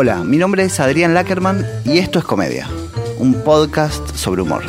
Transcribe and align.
Hola, 0.00 0.22
mi 0.22 0.36
nombre 0.36 0.62
es 0.62 0.78
Adrián 0.78 1.12
Lackerman 1.12 1.66
y 1.84 1.98
esto 1.98 2.20
es 2.20 2.24
Comedia, 2.24 2.68
un 3.18 3.34
podcast 3.42 4.14
sobre 4.14 4.42
humor. 4.42 4.62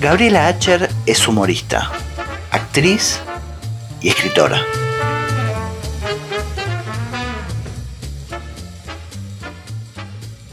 Gabriela 0.00 0.46
Acher 0.46 0.88
es 1.04 1.26
humorista, 1.26 1.90
actriz 2.52 3.20
y 4.00 4.10
escritora. 4.10 4.62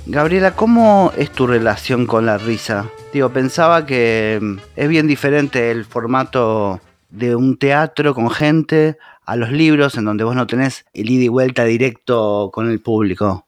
Gabriela, 0.08 0.56
¿cómo 0.56 1.14
es 1.16 1.30
tu 1.32 1.46
relación 1.46 2.08
con 2.08 2.26
la 2.26 2.40
risa? 2.40 2.90
Digo, 3.14 3.30
pensaba 3.30 3.86
que 3.86 4.40
mm, 4.42 4.56
es 4.76 4.90
bien 4.90 5.06
diferente 5.06 5.70
el 5.70 5.86
formato 5.86 6.82
de 7.12 7.36
un 7.36 7.58
teatro 7.58 8.16
con 8.16 8.32
gente 8.32 8.98
a 9.26 9.36
los 9.36 9.52
libros 9.52 9.98
en 9.98 10.06
donde 10.06 10.24
vos 10.24 10.36
no 10.36 10.48
tenés 10.48 10.86
el 10.94 11.10
ida 11.10 11.24
y 11.24 11.28
vuelta 11.28 11.64
directo 11.66 12.50
con 12.54 12.70
el 12.70 12.82
público. 12.82 13.46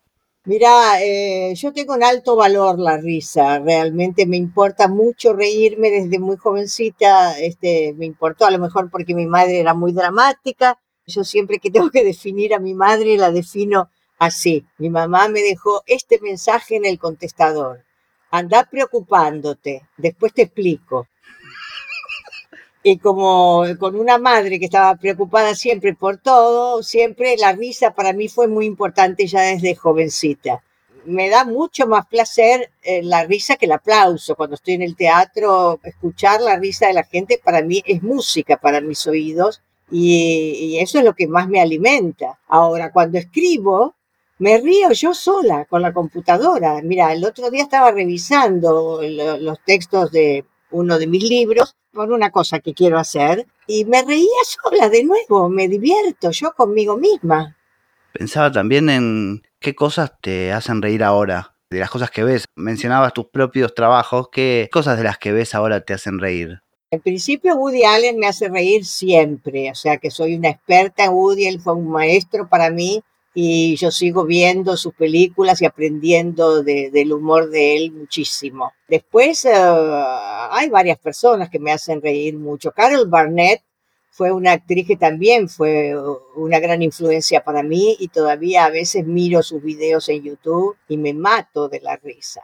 Mira, 0.47 1.01
eh, 1.01 1.55
yo 1.55 1.73
tengo 1.73 1.95
un 1.95 2.03
alto 2.03 2.35
valor 2.35 2.77
la 2.77 2.97
risa, 2.97 3.57
realmente 3.57 4.27
me 4.27 4.37
importa 4.37 4.87
mucho 4.87 5.33
reírme 5.33 5.89
desde 5.89 6.19
muy 6.19 6.37
jovencita, 6.37 7.39
este, 7.39 7.95
me 7.97 8.05
importó 8.05 8.45
a 8.45 8.51
lo 8.51 8.59
mejor 8.59 8.91
porque 8.91 9.15
mi 9.15 9.25
madre 9.25 9.59
era 9.59 9.73
muy 9.73 9.91
dramática, 9.91 10.79
yo 11.07 11.23
siempre 11.23 11.57
que 11.57 11.71
tengo 11.71 11.89
que 11.89 12.03
definir 12.03 12.53
a 12.53 12.59
mi 12.59 12.75
madre 12.75 13.17
la 13.17 13.31
defino 13.31 13.89
así, 14.19 14.63
mi 14.77 14.91
mamá 14.91 15.29
me 15.29 15.41
dejó 15.41 15.81
este 15.87 16.19
mensaje 16.21 16.75
en 16.75 16.85
el 16.85 16.99
contestador, 16.99 17.83
anda 18.29 18.67
preocupándote, 18.69 19.81
después 19.97 20.31
te 20.31 20.43
explico. 20.43 21.07
Y 22.87 22.99
como 22.99 23.63
con 23.79 23.95
una 23.95 24.19
madre 24.19 24.59
que 24.59 24.65
estaba 24.65 24.93
preocupada 24.95 25.55
siempre 25.55 25.95
por 25.95 26.17
todo, 26.17 26.83
siempre 26.83 27.35
la 27.35 27.51
risa 27.51 27.95
para 27.95 28.13
mí 28.13 28.27
fue 28.27 28.47
muy 28.47 28.67
importante 28.67 29.25
ya 29.25 29.41
desde 29.41 29.73
jovencita. 29.73 30.61
Me 31.05 31.27
da 31.27 31.45
mucho 31.45 31.87
más 31.87 32.05
placer 32.05 32.69
eh, 32.83 33.01
la 33.01 33.23
risa 33.23 33.55
que 33.55 33.65
el 33.65 33.71
aplauso. 33.71 34.35
Cuando 34.35 34.53
estoy 34.53 34.75
en 34.75 34.83
el 34.83 34.95
teatro, 34.95 35.79
escuchar 35.81 36.41
la 36.41 36.57
risa 36.57 36.85
de 36.85 36.93
la 36.93 37.03
gente 37.05 37.41
para 37.43 37.63
mí 37.63 37.81
es 37.87 38.03
música 38.03 38.57
para 38.57 38.81
mis 38.81 39.07
oídos 39.07 39.63
y, 39.89 40.75
y 40.75 40.77
eso 40.77 40.99
es 40.99 41.05
lo 41.05 41.15
que 41.15 41.27
más 41.27 41.49
me 41.49 41.61
alimenta. 41.61 42.37
Ahora, 42.47 42.91
cuando 42.91 43.17
escribo, 43.17 43.95
me 44.37 44.59
río 44.59 44.91
yo 44.91 45.15
sola 45.15 45.65
con 45.65 45.81
la 45.81 45.91
computadora. 45.91 46.79
Mira, 46.83 47.13
el 47.13 47.25
otro 47.25 47.49
día 47.49 47.63
estaba 47.63 47.89
revisando 47.89 49.01
los 49.01 49.59
textos 49.65 50.11
de 50.11 50.45
uno 50.75 50.99
de 50.99 51.07
mis 51.07 51.23
libros 51.23 51.75
por 51.91 52.11
una 52.11 52.29
cosa 52.29 52.59
que 52.59 52.73
quiero 52.73 52.99
hacer 52.99 53.47
y 53.65 53.85
me 53.85 54.03
reía 54.03 54.27
sola 54.43 54.89
de 54.89 55.03
nuevo, 55.03 55.49
me 55.49 55.67
divierto 55.67 56.31
yo 56.31 56.51
conmigo 56.53 56.97
misma. 56.97 57.55
Pensaba 58.11 58.51
también 58.51 58.89
en 58.89 59.43
qué 59.59 59.73
cosas 59.73 60.11
te 60.21 60.51
hacen 60.51 60.81
reír 60.81 61.03
ahora, 61.03 61.55
de 61.69 61.79
las 61.79 61.89
cosas 61.89 62.11
que 62.11 62.23
ves. 62.23 62.45
Mencionabas 62.55 63.13
tus 63.13 63.27
propios 63.27 63.73
trabajos, 63.73 64.27
¿qué 64.31 64.69
cosas 64.71 64.97
de 64.97 65.05
las 65.05 65.17
que 65.17 65.31
ves 65.31 65.55
ahora 65.55 65.81
te 65.81 65.93
hacen 65.93 66.19
reír? 66.19 66.61
En 66.91 67.01
principio 67.01 67.55
Woody 67.55 67.83
Allen 67.83 68.19
me 68.19 68.27
hace 68.27 68.47
reír 68.49 68.85
siempre, 68.85 69.71
o 69.71 69.75
sea 69.75 69.97
que 69.97 70.11
soy 70.11 70.35
una 70.35 70.49
experta 70.49 71.05
en 71.05 71.13
Woody, 71.13 71.47
él 71.47 71.59
fue 71.59 71.73
un 71.73 71.89
maestro 71.89 72.47
para 72.47 72.69
mí 72.69 73.03
y 73.37 73.75
yo 73.75 73.91
sigo 73.91 74.23
viendo 74.23 74.77
sus 74.77 74.93
películas 74.93 75.61
y 75.61 75.65
aprendiendo 75.65 76.63
del 76.63 77.11
humor 77.11 77.49
de 77.49 77.75
él 77.75 77.91
muchísimo. 77.91 78.71
Después 78.87 79.43
eh, 79.43 79.51
hay 79.53 80.69
varias 80.69 80.97
personas 80.97 81.49
que 81.49 81.59
me 81.59 81.73
hacen 81.73 82.01
reír 82.01 82.37
mucho. 82.37 82.71
Carol 82.71 83.09
Barnett 83.09 83.61
fue 84.09 84.31
una 84.31 84.53
actriz 84.53 84.87
que 84.87 84.95
también 84.95 85.49
fue 85.49 85.93
una 86.37 86.59
gran 86.61 86.81
influencia 86.81 87.43
para 87.43 87.61
mí 87.61 87.97
y 87.99 88.07
todavía 88.07 88.63
a 88.63 88.69
veces 88.69 89.05
miro 89.05 89.43
sus 89.43 89.61
videos 89.61 90.07
en 90.07 90.23
YouTube 90.23 90.77
y 90.87 90.95
me 90.95 91.13
mato 91.13 91.67
de 91.67 91.81
la 91.81 91.97
risa. 91.97 92.41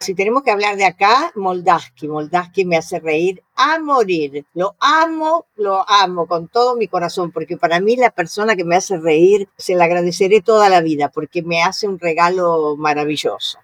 Si 0.00 0.14
tenemos 0.14 0.44
que 0.44 0.52
hablar 0.52 0.76
de 0.76 0.84
acá, 0.84 1.32
Moldaski. 1.34 2.06
Moldaski 2.06 2.64
me 2.64 2.76
hace 2.76 3.00
reír 3.00 3.42
a 3.56 3.80
morir. 3.80 4.46
Lo 4.54 4.76
amo, 4.78 5.46
lo 5.56 5.84
amo 5.90 6.28
con 6.28 6.46
todo 6.46 6.76
mi 6.76 6.86
corazón, 6.86 7.32
porque 7.32 7.56
para 7.56 7.80
mí 7.80 7.96
la 7.96 8.10
persona 8.10 8.54
que 8.54 8.64
me 8.64 8.76
hace 8.76 8.96
reír 8.98 9.48
se 9.56 9.74
la 9.74 9.84
agradeceré 9.84 10.40
toda 10.40 10.68
la 10.68 10.82
vida, 10.82 11.08
porque 11.08 11.42
me 11.42 11.62
hace 11.62 11.88
un 11.88 11.98
regalo 11.98 12.76
maravilloso. 12.76 13.58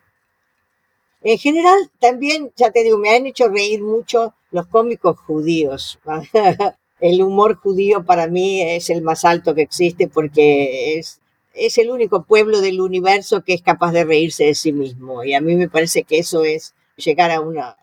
En 1.23 1.39
general, 1.39 1.91
también, 2.01 2.53
ya 2.57 2.73
te 2.73 2.83
digo, 2.83 2.99
me 2.99 3.15
han 3.15 3.27
hecho 3.27 3.49
reír 3.49 3.83
mucho 3.83 4.35
los 4.51 4.67
cómicos 4.67 5.19
judíos. 5.21 6.01
El 7.01 7.23
humor 7.23 7.57
judío 7.57 8.05
para 8.05 8.27
mí 8.29 8.63
es 8.63 8.89
el 8.89 9.03
más 9.03 9.25
alto 9.25 9.55
que 9.55 9.63
existe 9.63 10.09
porque 10.09 10.99
es 10.99 11.21
es 11.55 11.79
el 11.79 11.91
único 11.91 12.25
pueblo 12.25 12.61
del 12.61 12.81
universo 12.81 13.43
que 13.43 13.55
es 13.55 13.63
capaz 13.63 13.93
de 13.93 14.05
reírse 14.05 14.45
de 14.45 14.55
sí 14.55 14.73
mismo. 14.73 15.25
Y 15.25 15.35
a 15.35 15.41
mí 15.41 15.57
me 15.57 15.69
parece 15.69 16.05
que 16.05 16.19
eso 16.19 16.45
es 16.45 16.75
llegar 16.97 17.31
a, 17.31 17.37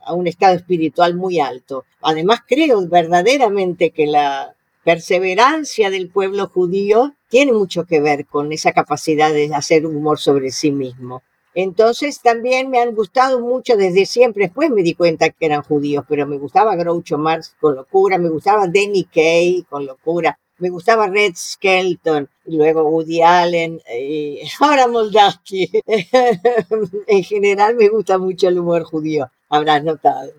a 0.03 0.13
un 0.13 0.27
estado 0.27 0.55
espiritual 0.55 1.15
muy 1.15 1.39
alto. 1.39 1.85
Además, 2.01 2.39
creo 2.47 2.87
verdaderamente 2.87 3.91
que 3.91 4.07
la 4.07 4.55
perseverancia 4.83 5.89
del 5.89 6.09
pueblo 6.09 6.47
judío 6.47 7.13
tiene 7.29 7.53
mucho 7.53 7.85
que 7.85 8.01
ver 8.01 8.25
con 8.25 8.51
esa 8.51 8.73
capacidad 8.73 9.31
de 9.31 9.53
hacer 9.53 9.85
humor 9.85 10.19
sobre 10.19 10.51
sí 10.51 10.71
mismo. 10.71 11.21
Entonces 11.53 12.21
también 12.21 12.69
me 12.69 12.79
han 12.79 12.95
gustado 12.95 13.41
mucho 13.41 13.75
desde 13.75 14.05
siempre. 14.05 14.45
Después 14.45 14.69
me 14.69 14.83
di 14.83 14.93
cuenta 14.93 15.29
que 15.29 15.45
eran 15.45 15.63
judíos, 15.63 16.05
pero 16.07 16.25
me 16.25 16.37
gustaba 16.37 16.75
Groucho 16.75 17.17
Marx 17.17 17.55
con 17.59 17.75
locura, 17.75 18.17
me 18.17 18.29
gustaba 18.29 18.67
Danny 18.67 19.03
Kaye 19.03 19.65
con 19.69 19.85
locura, 19.85 20.39
me 20.61 20.69
gustaba 20.69 21.07
Red 21.07 21.33
Skelton, 21.35 22.29
y 22.45 22.55
luego 22.55 22.83
Woody 22.83 23.21
Allen, 23.21 23.81
y 23.99 24.39
ahora 24.61 24.87
Moldavsky. 24.87 25.69
en 27.07 27.23
general 27.23 27.75
me 27.75 27.89
gusta 27.89 28.17
mucho 28.17 28.47
el 28.47 28.59
humor 28.59 28.83
judío, 28.83 29.29
habrás 29.49 29.83
notado. 29.83 30.31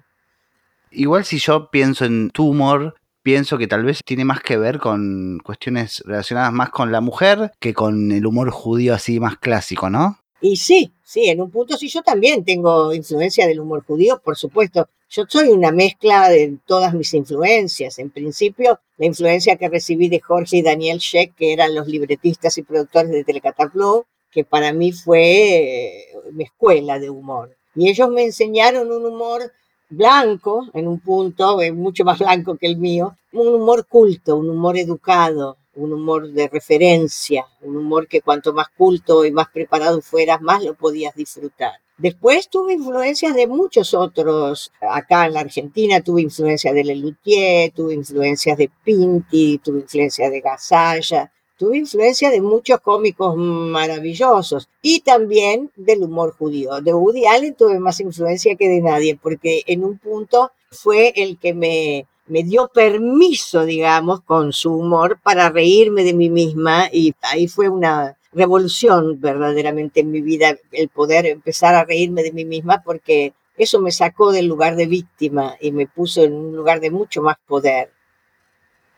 Igual 0.90 1.24
si 1.24 1.38
yo 1.38 1.70
pienso 1.70 2.04
en 2.04 2.30
tu 2.30 2.48
humor, 2.48 2.94
pienso 3.22 3.58
que 3.58 3.66
tal 3.66 3.84
vez 3.84 4.00
tiene 4.04 4.24
más 4.24 4.40
que 4.40 4.56
ver 4.56 4.78
con 4.78 5.40
cuestiones 5.42 6.02
relacionadas 6.06 6.52
más 6.52 6.70
con 6.70 6.92
la 6.92 7.00
mujer 7.00 7.52
que 7.58 7.74
con 7.74 8.12
el 8.12 8.26
humor 8.26 8.50
judío 8.50 8.94
así 8.94 9.18
más 9.18 9.38
clásico, 9.38 9.90
¿no? 9.90 10.18
Y 10.40 10.56
sí, 10.56 10.92
sí, 11.04 11.28
en 11.28 11.40
un 11.40 11.50
punto 11.50 11.76
sí, 11.76 11.88
yo 11.88 12.02
también 12.02 12.44
tengo 12.44 12.92
influencia 12.92 13.46
del 13.46 13.60
humor 13.60 13.84
judío, 13.84 14.20
por 14.22 14.36
supuesto. 14.36 14.88
Yo 15.14 15.24
soy 15.28 15.50
una 15.50 15.72
mezcla 15.72 16.30
de 16.30 16.56
todas 16.64 16.94
mis 16.94 17.12
influencias. 17.12 17.98
En 17.98 18.08
principio, 18.08 18.80
la 18.96 19.04
influencia 19.04 19.56
que 19.56 19.68
recibí 19.68 20.08
de 20.08 20.20
Jorge 20.20 20.56
y 20.56 20.62
Daniel 20.62 21.00
Sheck, 21.00 21.34
que 21.34 21.52
eran 21.52 21.74
los 21.74 21.86
libretistas 21.86 22.56
y 22.56 22.62
productores 22.62 23.10
de 23.10 23.22
Telecataplo, 23.22 24.06
que 24.30 24.42
para 24.42 24.72
mí 24.72 24.90
fue 24.92 25.20
eh, 25.20 26.06
mi 26.32 26.44
escuela 26.44 26.98
de 26.98 27.10
humor. 27.10 27.54
Y 27.74 27.90
ellos 27.90 28.08
me 28.08 28.24
enseñaron 28.24 28.90
un 28.90 29.04
humor 29.04 29.52
blanco, 29.90 30.66
en 30.72 30.88
un 30.88 30.98
punto, 30.98 31.60
eh, 31.60 31.72
mucho 31.72 32.06
más 32.06 32.18
blanco 32.18 32.56
que 32.56 32.68
el 32.68 32.78
mío, 32.78 33.14
un 33.32 33.48
humor 33.48 33.86
culto, 33.86 34.36
un 34.36 34.48
humor 34.48 34.78
educado, 34.78 35.58
un 35.74 35.92
humor 35.92 36.30
de 36.30 36.48
referencia, 36.48 37.44
un 37.60 37.76
humor 37.76 38.08
que 38.08 38.22
cuanto 38.22 38.54
más 38.54 38.68
culto 38.74 39.26
y 39.26 39.30
más 39.30 39.48
preparado 39.50 40.00
fueras, 40.00 40.40
más 40.40 40.64
lo 40.64 40.72
podías 40.72 41.14
disfrutar. 41.14 41.81
Después 41.98 42.48
tuve 42.48 42.72
influencias 42.72 43.34
de 43.34 43.46
muchos 43.46 43.94
otros. 43.94 44.72
Acá 44.80 45.26
en 45.26 45.34
la 45.34 45.40
Argentina 45.40 46.00
tuve 46.00 46.22
influencia 46.22 46.72
de 46.72 46.84
Lelutier, 46.84 47.70
tuve 47.72 47.94
influencias 47.94 48.58
de 48.58 48.70
Pinti, 48.84 49.58
tuve 49.58 49.80
influencia 49.80 50.30
de 50.30 50.40
Gasalla, 50.40 51.32
tuve 51.56 51.78
influencia 51.78 52.30
de 52.30 52.40
muchos 52.40 52.80
cómicos 52.80 53.36
maravillosos 53.36 54.68
y 54.80 55.00
también 55.00 55.70
del 55.76 56.02
humor 56.02 56.34
judío. 56.36 56.80
De 56.80 56.92
Woody 56.92 57.26
Allen 57.26 57.54
tuve 57.54 57.78
más 57.78 58.00
influencia 58.00 58.56
que 58.56 58.68
de 58.68 58.80
nadie, 58.80 59.18
porque 59.22 59.62
en 59.66 59.84
un 59.84 59.98
punto 59.98 60.52
fue 60.70 61.12
el 61.16 61.38
que 61.38 61.54
me 61.54 62.06
me 62.26 62.42
dio 62.44 62.68
permiso, 62.68 63.64
digamos, 63.64 64.20
con 64.22 64.52
su 64.52 64.72
humor 64.72 65.18
para 65.22 65.50
reírme 65.50 66.04
de 66.04 66.14
mí 66.14 66.30
misma 66.30 66.88
y 66.92 67.14
ahí 67.20 67.48
fue 67.48 67.68
una 67.68 68.16
revolución 68.32 69.20
verdaderamente 69.20 70.00
en 70.00 70.10
mi 70.10 70.20
vida 70.20 70.56
el 70.72 70.88
poder 70.88 71.26
empezar 71.26 71.74
a 71.74 71.84
reírme 71.84 72.22
de 72.22 72.32
mí 72.32 72.44
misma 72.44 72.82
porque 72.82 73.34
eso 73.56 73.80
me 73.80 73.92
sacó 73.92 74.32
del 74.32 74.46
lugar 74.46 74.76
de 74.76 74.86
víctima 74.86 75.56
y 75.60 75.72
me 75.72 75.86
puso 75.86 76.24
en 76.24 76.32
un 76.32 76.56
lugar 76.56 76.80
de 76.80 76.90
mucho 76.90 77.22
más 77.22 77.36
poder. 77.46 77.92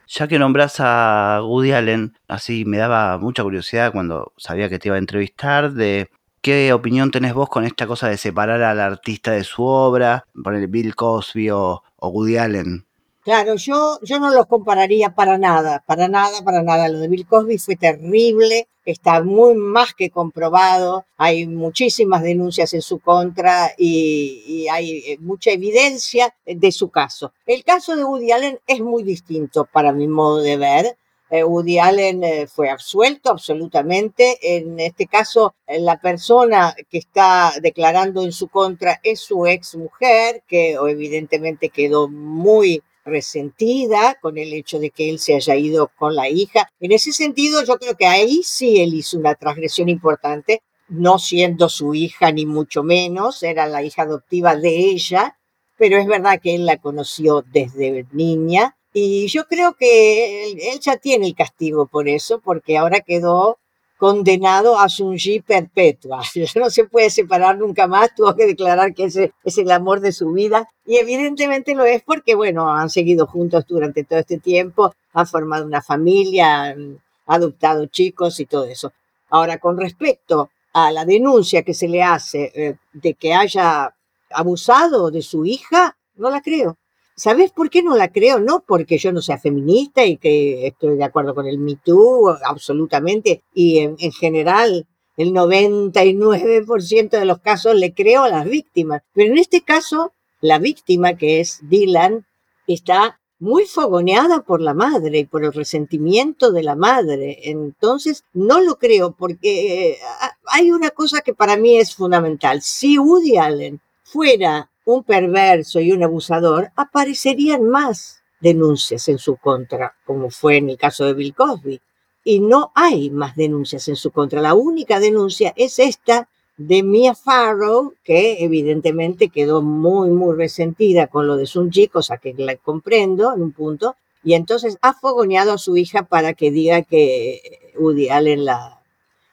Ya 0.06 0.28
que 0.28 0.38
nombras 0.38 0.76
a 0.78 1.40
Woody 1.42 1.72
Allen, 1.72 2.14
así 2.28 2.64
me 2.64 2.76
daba 2.76 3.18
mucha 3.18 3.42
curiosidad 3.42 3.92
cuando 3.92 4.32
sabía 4.36 4.68
que 4.68 4.78
te 4.78 4.88
iba 4.88 4.96
a 4.96 5.00
entrevistar 5.00 5.72
de 5.72 6.08
qué 6.42 6.72
opinión 6.72 7.10
tenés 7.10 7.32
vos 7.32 7.48
con 7.48 7.64
esta 7.64 7.86
cosa 7.86 8.08
de 8.08 8.18
separar 8.18 8.62
al 8.62 8.80
artista 8.80 9.32
de 9.32 9.44
su 9.44 9.64
obra, 9.64 10.26
poner 10.42 10.68
Bill 10.68 10.94
Cosby 10.94 11.50
o, 11.50 11.82
o 11.96 12.08
Woody 12.08 12.36
Allen. 12.36 12.84
Claro, 13.24 13.54
yo, 13.56 13.98
yo 14.02 14.20
no 14.20 14.30
los 14.30 14.46
compararía 14.46 15.14
para 15.14 15.38
nada, 15.38 15.82
para 15.86 16.08
nada, 16.08 16.42
para 16.44 16.62
nada. 16.62 16.90
Lo 16.90 16.98
de 16.98 17.08
Bill 17.08 17.26
Cosby 17.26 17.56
fue 17.56 17.74
terrible, 17.74 18.68
está 18.84 19.22
muy 19.22 19.54
más 19.54 19.94
que 19.94 20.10
comprobado, 20.10 21.06
hay 21.16 21.46
muchísimas 21.46 22.22
denuncias 22.22 22.74
en 22.74 22.82
su 22.82 22.98
contra 22.98 23.72
y, 23.78 24.66
hay 24.70 24.98
eh, 25.06 25.16
mucha 25.20 25.52
evidencia 25.52 26.34
de 26.44 26.70
su 26.70 26.90
caso. 26.90 27.32
El 27.46 27.64
caso 27.64 27.96
de 27.96 28.04
Woody 28.04 28.30
Allen 28.30 28.58
es 28.66 28.80
muy 28.80 29.02
distinto 29.02 29.66
para 29.72 29.92
mi 29.94 30.06
modo 30.06 30.42
de 30.42 30.58
ver. 30.58 30.96
eh, 31.30 31.44
Woody 31.44 31.78
Allen 31.78 32.22
eh, 32.24 32.46
fue 32.46 32.68
absuelto 32.68 33.30
absolutamente. 33.30 34.36
En 34.42 34.78
este 34.80 35.06
caso, 35.06 35.54
la 35.66 35.98
persona 35.98 36.74
que 36.90 36.98
está 36.98 37.52
declarando 37.62 38.22
en 38.22 38.32
su 38.32 38.48
contra 38.48 39.00
es 39.02 39.20
su 39.20 39.46
ex 39.46 39.76
mujer, 39.76 40.42
que 40.46 40.72
evidentemente 40.74 41.70
quedó 41.70 42.08
muy 42.08 42.82
resentida 43.04 44.18
con 44.20 44.38
el 44.38 44.52
hecho 44.52 44.78
de 44.78 44.90
que 44.90 45.10
él 45.10 45.18
se 45.18 45.34
haya 45.34 45.56
ido 45.56 45.90
con 45.96 46.14
la 46.14 46.28
hija. 46.28 46.68
En 46.80 46.92
ese 46.92 47.12
sentido, 47.12 47.64
yo 47.64 47.78
creo 47.78 47.96
que 47.96 48.06
ahí 48.06 48.42
sí 48.42 48.80
él 48.80 48.94
hizo 48.94 49.18
una 49.18 49.34
transgresión 49.34 49.88
importante, 49.88 50.62
no 50.88 51.18
siendo 51.18 51.68
su 51.68 51.94
hija 51.94 52.32
ni 52.32 52.46
mucho 52.46 52.82
menos, 52.82 53.42
era 53.42 53.66
la 53.66 53.82
hija 53.82 54.02
adoptiva 54.02 54.56
de 54.56 54.76
ella, 54.76 55.38
pero 55.76 55.96
es 55.98 56.06
verdad 56.06 56.40
que 56.42 56.54
él 56.54 56.66
la 56.66 56.78
conoció 56.78 57.44
desde 57.52 58.06
niña 58.12 58.76
y 58.96 59.26
yo 59.26 59.46
creo 59.46 59.74
que 59.74 60.52
él, 60.52 60.80
ya 60.80 60.96
tiene 60.96 61.26
el 61.26 61.34
castigo 61.34 61.86
por 61.86 62.08
eso, 62.08 62.40
porque 62.40 62.78
ahora 62.78 63.00
quedó 63.00 63.58
condenado 63.98 64.78
a 64.78 64.88
su 64.88 65.14
perpetua. 65.46 66.22
No 66.56 66.70
se 66.70 66.84
puede 66.84 67.10
separar 67.10 67.58
nunca 67.58 67.86
más, 67.86 68.14
tuvo 68.14 68.34
que 68.34 68.46
declarar 68.46 68.94
que 68.94 69.04
ese 69.04 69.32
es 69.44 69.58
el 69.58 69.70
amor 69.70 70.00
de 70.00 70.12
su 70.12 70.32
vida. 70.32 70.68
Y 70.86 70.96
evidentemente 70.96 71.74
lo 71.74 71.84
es 71.84 72.02
porque, 72.02 72.34
bueno, 72.34 72.70
han 72.70 72.90
seguido 72.90 73.26
juntos 73.26 73.64
durante 73.66 74.04
todo 74.04 74.18
este 74.18 74.38
tiempo, 74.38 74.94
han 75.12 75.26
formado 75.26 75.64
una 75.64 75.82
familia, 75.82 76.64
han 76.64 77.00
adoptado 77.26 77.86
chicos 77.86 78.40
y 78.40 78.46
todo 78.46 78.64
eso. 78.66 78.92
Ahora, 79.30 79.58
con 79.58 79.78
respecto 79.78 80.50
a 80.72 80.90
la 80.90 81.04
denuncia 81.04 81.62
que 81.62 81.74
se 81.74 81.88
le 81.88 82.02
hace 82.02 82.52
eh, 82.54 82.76
de 82.92 83.14
que 83.14 83.32
haya 83.32 83.94
abusado 84.30 85.10
de 85.10 85.22
su 85.22 85.44
hija, 85.44 85.96
no 86.16 86.30
la 86.30 86.40
creo. 86.40 86.76
¿Sabes 87.16 87.52
por 87.52 87.70
qué 87.70 87.82
no 87.82 87.96
la 87.96 88.10
creo? 88.10 88.40
No 88.40 88.64
porque 88.66 88.98
yo 88.98 89.12
no 89.12 89.22
sea 89.22 89.38
feminista 89.38 90.04
y 90.04 90.16
que 90.16 90.66
estoy 90.66 90.96
de 90.96 91.04
acuerdo 91.04 91.34
con 91.34 91.46
el 91.46 91.58
Me 91.58 91.76
Too, 91.76 92.36
absolutamente, 92.44 93.42
y 93.54 93.78
en, 93.78 93.96
en 93.98 94.12
general 94.12 94.86
el 95.16 95.32
99% 95.32 97.10
de 97.10 97.24
los 97.24 97.38
casos 97.38 97.76
le 97.76 97.94
creo 97.94 98.24
a 98.24 98.28
las 98.28 98.46
víctimas. 98.46 99.02
Pero 99.12 99.32
en 99.32 99.38
este 99.38 99.62
caso, 99.62 100.12
la 100.40 100.58
víctima, 100.58 101.16
que 101.16 101.40
es 101.40 101.60
Dylan, 101.62 102.26
está 102.66 103.20
muy 103.38 103.66
fogoneada 103.66 104.42
por 104.42 104.60
la 104.60 104.74
madre 104.74 105.18
y 105.20 105.24
por 105.24 105.44
el 105.44 105.52
resentimiento 105.52 106.50
de 106.50 106.62
la 106.62 106.74
madre. 106.74 107.38
Entonces, 107.50 108.24
no 108.32 108.60
lo 108.60 108.78
creo 108.78 109.12
porque 109.12 109.90
eh, 109.90 109.98
hay 110.46 110.72
una 110.72 110.90
cosa 110.90 111.20
que 111.20 111.34
para 111.34 111.56
mí 111.56 111.76
es 111.76 111.94
fundamental. 111.94 112.62
Si 112.62 112.98
Woody 112.98 113.36
Allen 113.36 113.80
fuera 114.02 114.70
un 114.84 115.02
perverso 115.04 115.80
y 115.80 115.92
un 115.92 116.02
abusador, 116.02 116.70
aparecerían 116.76 117.68
más 117.68 118.22
denuncias 118.40 119.08
en 119.08 119.18
su 119.18 119.36
contra, 119.36 119.94
como 120.04 120.30
fue 120.30 120.58
en 120.58 120.70
el 120.70 120.76
caso 120.76 121.04
de 121.04 121.14
Bill 121.14 121.34
Cosby. 121.34 121.80
Y 122.24 122.40
no 122.40 122.72
hay 122.74 123.10
más 123.10 123.36
denuncias 123.36 123.88
en 123.88 123.96
su 123.96 124.10
contra. 124.10 124.40
La 124.40 124.54
única 124.54 125.00
denuncia 125.00 125.52
es 125.56 125.78
esta 125.78 126.28
de 126.56 126.82
Mia 126.82 127.14
Farrow, 127.14 127.94
que 128.04 128.44
evidentemente 128.44 129.28
quedó 129.28 129.60
muy, 129.62 130.10
muy 130.10 130.36
resentida 130.36 131.08
con 131.08 131.26
lo 131.26 131.36
de 131.36 131.46
Sunji, 131.46 131.88
cosa 131.88 132.18
que 132.18 132.34
la 132.36 132.56
comprendo 132.56 133.34
en 133.34 133.42
un 133.42 133.52
punto, 133.52 133.96
y 134.22 134.34
entonces 134.34 134.78
ha 134.80 134.94
fogoneado 134.94 135.52
a 135.52 135.58
su 135.58 135.76
hija 135.76 136.04
para 136.04 136.32
que 136.34 136.50
diga 136.50 136.82
que 136.82 137.72
Woody 137.78 138.08
Allen 138.08 138.44
la 138.44 138.80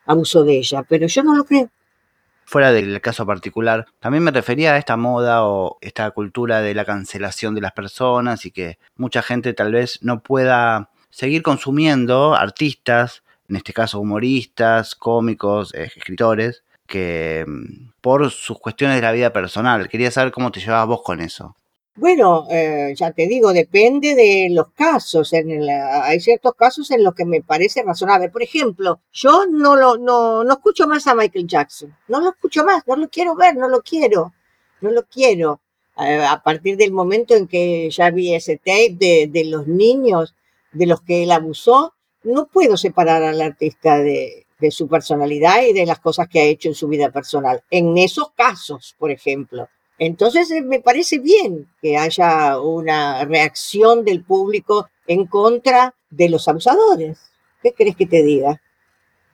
abusó 0.06 0.44
de 0.44 0.58
ella, 0.58 0.84
pero 0.88 1.08
yo 1.08 1.24
no 1.24 1.36
lo 1.36 1.46
creo 1.46 1.70
fuera 2.52 2.74
del 2.74 3.00
caso 3.00 3.26
particular, 3.26 3.88
también 4.02 4.26
me 4.26 4.32
refería 4.32 4.74
a 4.74 4.78
esta 4.78 4.98
moda 4.98 5.46
o 5.46 5.78
esta 5.80 6.12
cultura 6.12 6.60
de 6.60 6.76
la 6.76 6.84
cancelación 6.84 7.56
de 7.56 7.62
las 7.62 7.72
personas 7.72 8.46
y 8.46 8.52
que 8.52 8.78
mucha 8.98 9.22
gente 9.22 9.54
tal 9.54 9.72
vez 9.72 10.00
no 10.02 10.22
pueda 10.22 10.90
seguir 11.10 11.44
consumiendo 11.44 12.36
artistas, 12.36 13.24
en 13.48 13.56
este 13.56 13.72
caso 13.72 14.02
humoristas, 14.02 14.96
cómicos, 14.96 15.74
eh, 15.74 15.94
escritores, 15.96 16.64
que 16.88 17.46
mm, 17.48 17.92
por 18.02 18.30
sus 18.32 18.60
cuestiones 18.60 18.98
de 18.98 19.04
la 19.04 19.14
vida 19.14 19.32
personal. 19.32 19.88
Quería 19.88 20.12
saber 20.12 20.34
cómo 20.34 20.52
te 20.52 20.60
llevabas 20.60 20.88
vos 20.88 21.04
con 21.04 21.22
eso. 21.22 21.56
Bueno, 21.96 22.48
eh, 22.50 22.94
ya 22.96 23.12
te 23.12 23.28
digo, 23.28 23.52
depende 23.52 24.16
de 24.16 24.48
los 24.50 24.72
casos. 24.72 25.34
Hay 25.34 26.20
ciertos 26.22 26.54
casos 26.56 26.90
en 26.92 27.04
los 27.04 27.14
que 27.14 27.26
me 27.26 27.42
parece 27.42 27.84
razonable. 27.84 28.30
Por 28.30 28.42
ejemplo, 28.42 29.02
yo 29.12 29.46
no 29.48 29.76
lo 29.76 29.98
no, 29.98 30.44
no 30.44 30.54
escucho 30.54 30.88
más 30.88 31.06
a 31.08 31.16
Michael 31.16 31.48
Jackson. 31.48 31.96
No 32.08 32.22
lo 32.22 32.30
escucho 32.30 32.64
más, 32.64 32.88
no 32.88 32.96
lo 32.96 33.10
quiero 33.10 33.36
ver, 33.36 33.56
no 33.58 33.68
lo 33.68 33.82
quiero, 33.82 34.34
no 34.80 34.92
lo 34.92 35.04
quiero. 35.04 35.60
Eh, 36.00 36.24
a 36.26 36.42
partir 36.42 36.78
del 36.78 36.94
momento 36.94 37.36
en 37.36 37.48
que 37.48 37.90
ya 37.92 38.10
vi 38.10 38.34
ese 38.34 38.58
tape 38.58 39.28
de, 39.30 39.44
los 39.46 39.68
niños 39.68 40.34
de 40.72 40.86
los 40.88 41.02
que 41.02 41.24
él 41.24 41.32
abusó, 41.32 41.94
no 42.24 42.48
puedo 42.48 42.78
separar 42.78 43.22
al 43.24 43.42
artista 43.42 44.00
de 44.00 44.46
su 44.72 44.88
personalidad 44.88 45.64
y 45.64 45.74
de 45.74 45.86
las 45.86 46.00
cosas 46.00 46.30
que 46.30 46.40
ha 46.40 46.46
hecho 46.46 46.70
en 46.70 46.76
su 46.76 46.88
vida 46.88 47.12
personal. 47.12 47.64
En 47.70 47.98
esos 47.98 48.32
casos, 48.32 48.96
por 48.98 49.12
ejemplo. 49.12 49.68
Entonces 50.02 50.50
eh, 50.50 50.64
me 50.64 50.80
parece 50.80 51.20
bien 51.20 51.70
que 51.80 51.96
haya 51.96 52.60
una 52.60 53.24
reacción 53.24 54.04
del 54.04 54.24
público 54.24 54.90
en 55.06 55.28
contra 55.28 55.94
de 56.10 56.28
los 56.28 56.48
abusadores. 56.48 57.20
¿Qué 57.62 57.72
crees 57.72 57.96
que 57.96 58.08
te 58.08 58.24
diga? 58.24 58.60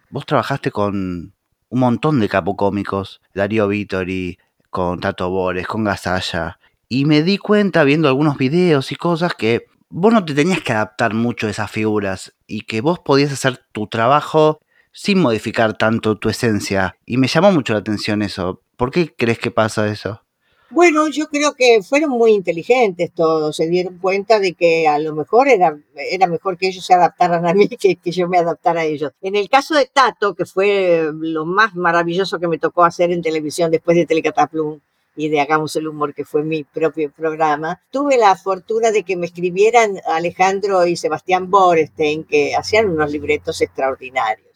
Vos 0.09 0.25
trabajaste 0.25 0.69
con 0.69 1.33
un 1.69 1.79
montón 1.79 2.19
de 2.19 2.27
capocómicos, 2.27 3.21
Darío 3.33 3.69
Vittori, 3.69 4.39
con 4.69 4.99
Tato 4.99 5.29
Bores, 5.29 5.67
con 5.67 5.85
Gasalla, 5.85 6.59
y 6.89 7.05
me 7.05 7.23
di 7.23 7.37
cuenta 7.37 7.85
viendo 7.85 8.09
algunos 8.09 8.37
videos 8.37 8.91
y 8.91 8.97
cosas 8.97 9.35
que 9.35 9.67
vos 9.87 10.11
no 10.11 10.25
te 10.25 10.33
tenías 10.33 10.59
que 10.59 10.73
adaptar 10.73 11.13
mucho 11.13 11.47
a 11.47 11.51
esas 11.51 11.71
figuras 11.71 12.35
y 12.45 12.63
que 12.63 12.81
vos 12.81 12.99
podías 12.99 13.31
hacer 13.31 13.57
tu 13.71 13.87
trabajo 13.87 14.59
sin 14.91 15.21
modificar 15.21 15.77
tanto 15.77 16.17
tu 16.17 16.27
esencia. 16.27 16.97
Y 17.05 17.15
me 17.15 17.27
llamó 17.29 17.53
mucho 17.53 17.71
la 17.71 17.79
atención 17.79 18.21
eso. 18.21 18.61
¿Por 18.75 18.91
qué 18.91 19.15
crees 19.15 19.39
que 19.39 19.49
pasa 19.49 19.87
eso? 19.87 20.26
Bueno, 20.69 21.07
yo 21.07 21.27
creo 21.27 21.53
que 21.53 21.81
fueron 21.81 22.09
muy 22.11 22.33
inteligentes 22.33 23.13
todos, 23.13 23.55
se 23.55 23.67
dieron 23.67 23.99
cuenta 23.99 24.37
de 24.39 24.53
que 24.53 24.85
a 24.85 24.99
lo 24.99 25.15
mejor 25.15 25.47
era, 25.47 25.79
era 25.95 26.27
mejor 26.27 26.57
que 26.57 26.67
ellos 26.67 26.85
se 26.85 26.93
adaptaran 26.93 27.47
a 27.47 27.53
mí 27.53 27.69
que 27.79 27.95
que 27.95 28.11
yo 28.11 28.27
me 28.27 28.37
adaptara 28.37 28.81
a 28.81 28.85
ellos. 28.85 29.13
En 29.21 29.37
el 29.37 29.49
caso 29.49 29.75
de 29.75 29.85
Tato, 29.85 30.35
que 30.35 30.45
fue 30.45 31.09
lo 31.13 31.45
más 31.45 31.73
maravilloso 31.75 32.37
que 32.37 32.49
me 32.49 32.59
tocó 32.59 32.83
hacer 32.83 33.11
en 33.11 33.21
televisión 33.21 33.71
después 33.71 33.95
de 33.95 34.05
Telecataplum 34.05 34.81
y 35.15 35.29
de 35.29 35.39
Hagamos 35.39 35.75
el 35.77 35.87
Humor, 35.87 36.13
que 36.13 36.25
fue 36.25 36.43
mi 36.43 36.65
propio 36.65 37.11
programa, 37.11 37.81
tuve 37.89 38.17
la 38.17 38.35
fortuna 38.35 38.91
de 38.91 39.03
que 39.03 39.15
me 39.15 39.25
escribieran 39.25 39.99
Alejandro 40.05 40.85
y 40.85 40.97
Sebastián 40.97 41.49
Borestein, 41.49 42.25
que 42.25 42.55
hacían 42.55 42.89
unos 42.89 43.09
libretos 43.11 43.61
extraordinarios. 43.61 44.47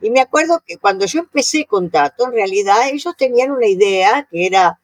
Y 0.00 0.10
me 0.10 0.20
acuerdo 0.20 0.62
que 0.64 0.76
cuando 0.76 1.04
yo 1.06 1.18
empecé 1.18 1.66
con 1.66 1.90
Tato, 1.90 2.26
en 2.26 2.32
realidad 2.32 2.88
ellos 2.92 3.16
tenían 3.16 3.50
una 3.50 3.66
idea 3.66 4.28
que 4.30 4.46
era 4.46 4.78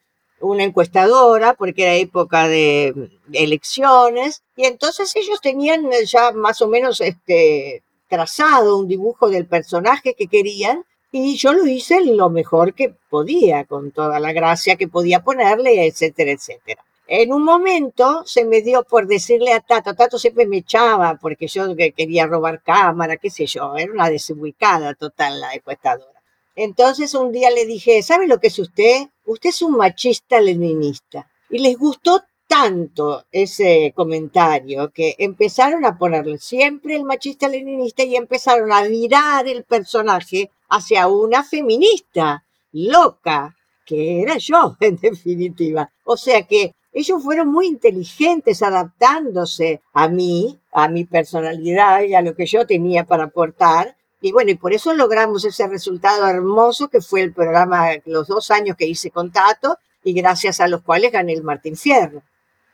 una 0.44 0.64
encuestadora, 0.64 1.54
porque 1.54 1.82
era 1.82 1.94
época 1.94 2.48
de 2.48 3.10
elecciones, 3.32 4.42
y 4.56 4.64
entonces 4.64 5.14
ellos 5.16 5.40
tenían 5.40 5.90
ya 6.06 6.32
más 6.32 6.62
o 6.62 6.68
menos 6.68 7.00
este, 7.00 7.82
trazado 8.08 8.78
un 8.78 8.88
dibujo 8.88 9.28
del 9.28 9.46
personaje 9.46 10.14
que 10.14 10.26
querían, 10.26 10.84
y 11.10 11.36
yo 11.36 11.52
lo 11.52 11.66
hice 11.66 12.04
lo 12.04 12.28
mejor 12.28 12.74
que 12.74 12.94
podía, 13.08 13.64
con 13.64 13.92
toda 13.92 14.18
la 14.18 14.32
gracia 14.32 14.76
que 14.76 14.88
podía 14.88 15.22
ponerle, 15.22 15.86
etcétera, 15.86 16.32
etcétera. 16.32 16.84
En 17.06 17.32
un 17.32 17.44
momento 17.44 18.22
se 18.24 18.44
me 18.44 18.62
dio 18.62 18.82
por 18.82 19.06
decirle 19.06 19.52
a 19.52 19.60
Tato, 19.60 19.94
Tato 19.94 20.18
siempre 20.18 20.46
me 20.46 20.58
echaba 20.58 21.18
porque 21.20 21.46
yo 21.48 21.74
quería 21.76 22.26
robar 22.26 22.62
cámara, 22.62 23.18
qué 23.18 23.28
sé 23.28 23.46
yo, 23.46 23.76
era 23.76 23.92
una 23.92 24.08
desubicada 24.08 24.94
total 24.94 25.38
la 25.38 25.52
encuestadora. 25.52 26.22
Entonces 26.56 27.14
un 27.14 27.30
día 27.30 27.50
le 27.50 27.66
dije, 27.66 28.02
¿sabe 28.02 28.26
lo 28.26 28.40
que 28.40 28.46
es 28.46 28.58
usted? 28.58 29.08
Usted 29.26 29.50
es 29.50 29.62
un 29.62 29.76
machista 29.76 30.40
leninista. 30.40 31.28
Y 31.50 31.58
les 31.58 31.78
gustó 31.78 32.22
tanto 32.46 33.24
ese 33.32 33.92
comentario 33.94 34.90
que 34.92 35.14
empezaron 35.18 35.84
a 35.84 35.96
ponerle 35.96 36.38
siempre 36.38 36.96
el 36.96 37.04
machista 37.04 37.48
leninista 37.48 38.04
y 38.04 38.16
empezaron 38.16 38.72
a 38.72 38.82
virar 38.82 39.48
el 39.48 39.64
personaje 39.64 40.50
hacia 40.68 41.08
una 41.08 41.42
feminista 41.42 42.44
loca, 42.72 43.56
que 43.86 44.22
era 44.22 44.36
yo 44.38 44.76
en 44.80 44.96
definitiva. 44.96 45.90
O 46.04 46.16
sea 46.16 46.42
que 46.42 46.74
ellos 46.92 47.22
fueron 47.22 47.48
muy 47.48 47.66
inteligentes 47.66 48.62
adaptándose 48.62 49.80
a 49.92 50.08
mí, 50.08 50.60
a 50.70 50.88
mi 50.88 51.04
personalidad 51.04 52.02
y 52.02 52.14
a 52.14 52.22
lo 52.22 52.34
que 52.36 52.46
yo 52.46 52.66
tenía 52.66 53.04
para 53.04 53.24
aportar 53.24 53.96
y 54.24 54.32
bueno, 54.32 54.50
y 54.50 54.54
por 54.54 54.72
eso 54.72 54.94
logramos 54.94 55.44
ese 55.44 55.68
resultado 55.68 56.26
hermoso 56.26 56.88
que 56.88 57.02
fue 57.02 57.20
el 57.20 57.34
programa, 57.34 57.90
los 58.06 58.26
dos 58.26 58.50
años 58.50 58.74
que 58.74 58.86
hice 58.86 59.10
con 59.10 59.30
Tato 59.30 59.78
y 60.02 60.14
gracias 60.14 60.60
a 60.60 60.66
los 60.66 60.80
cuales 60.80 61.12
gané 61.12 61.34
el 61.34 61.42
Martín 61.42 61.76
Fierro. 61.76 62.22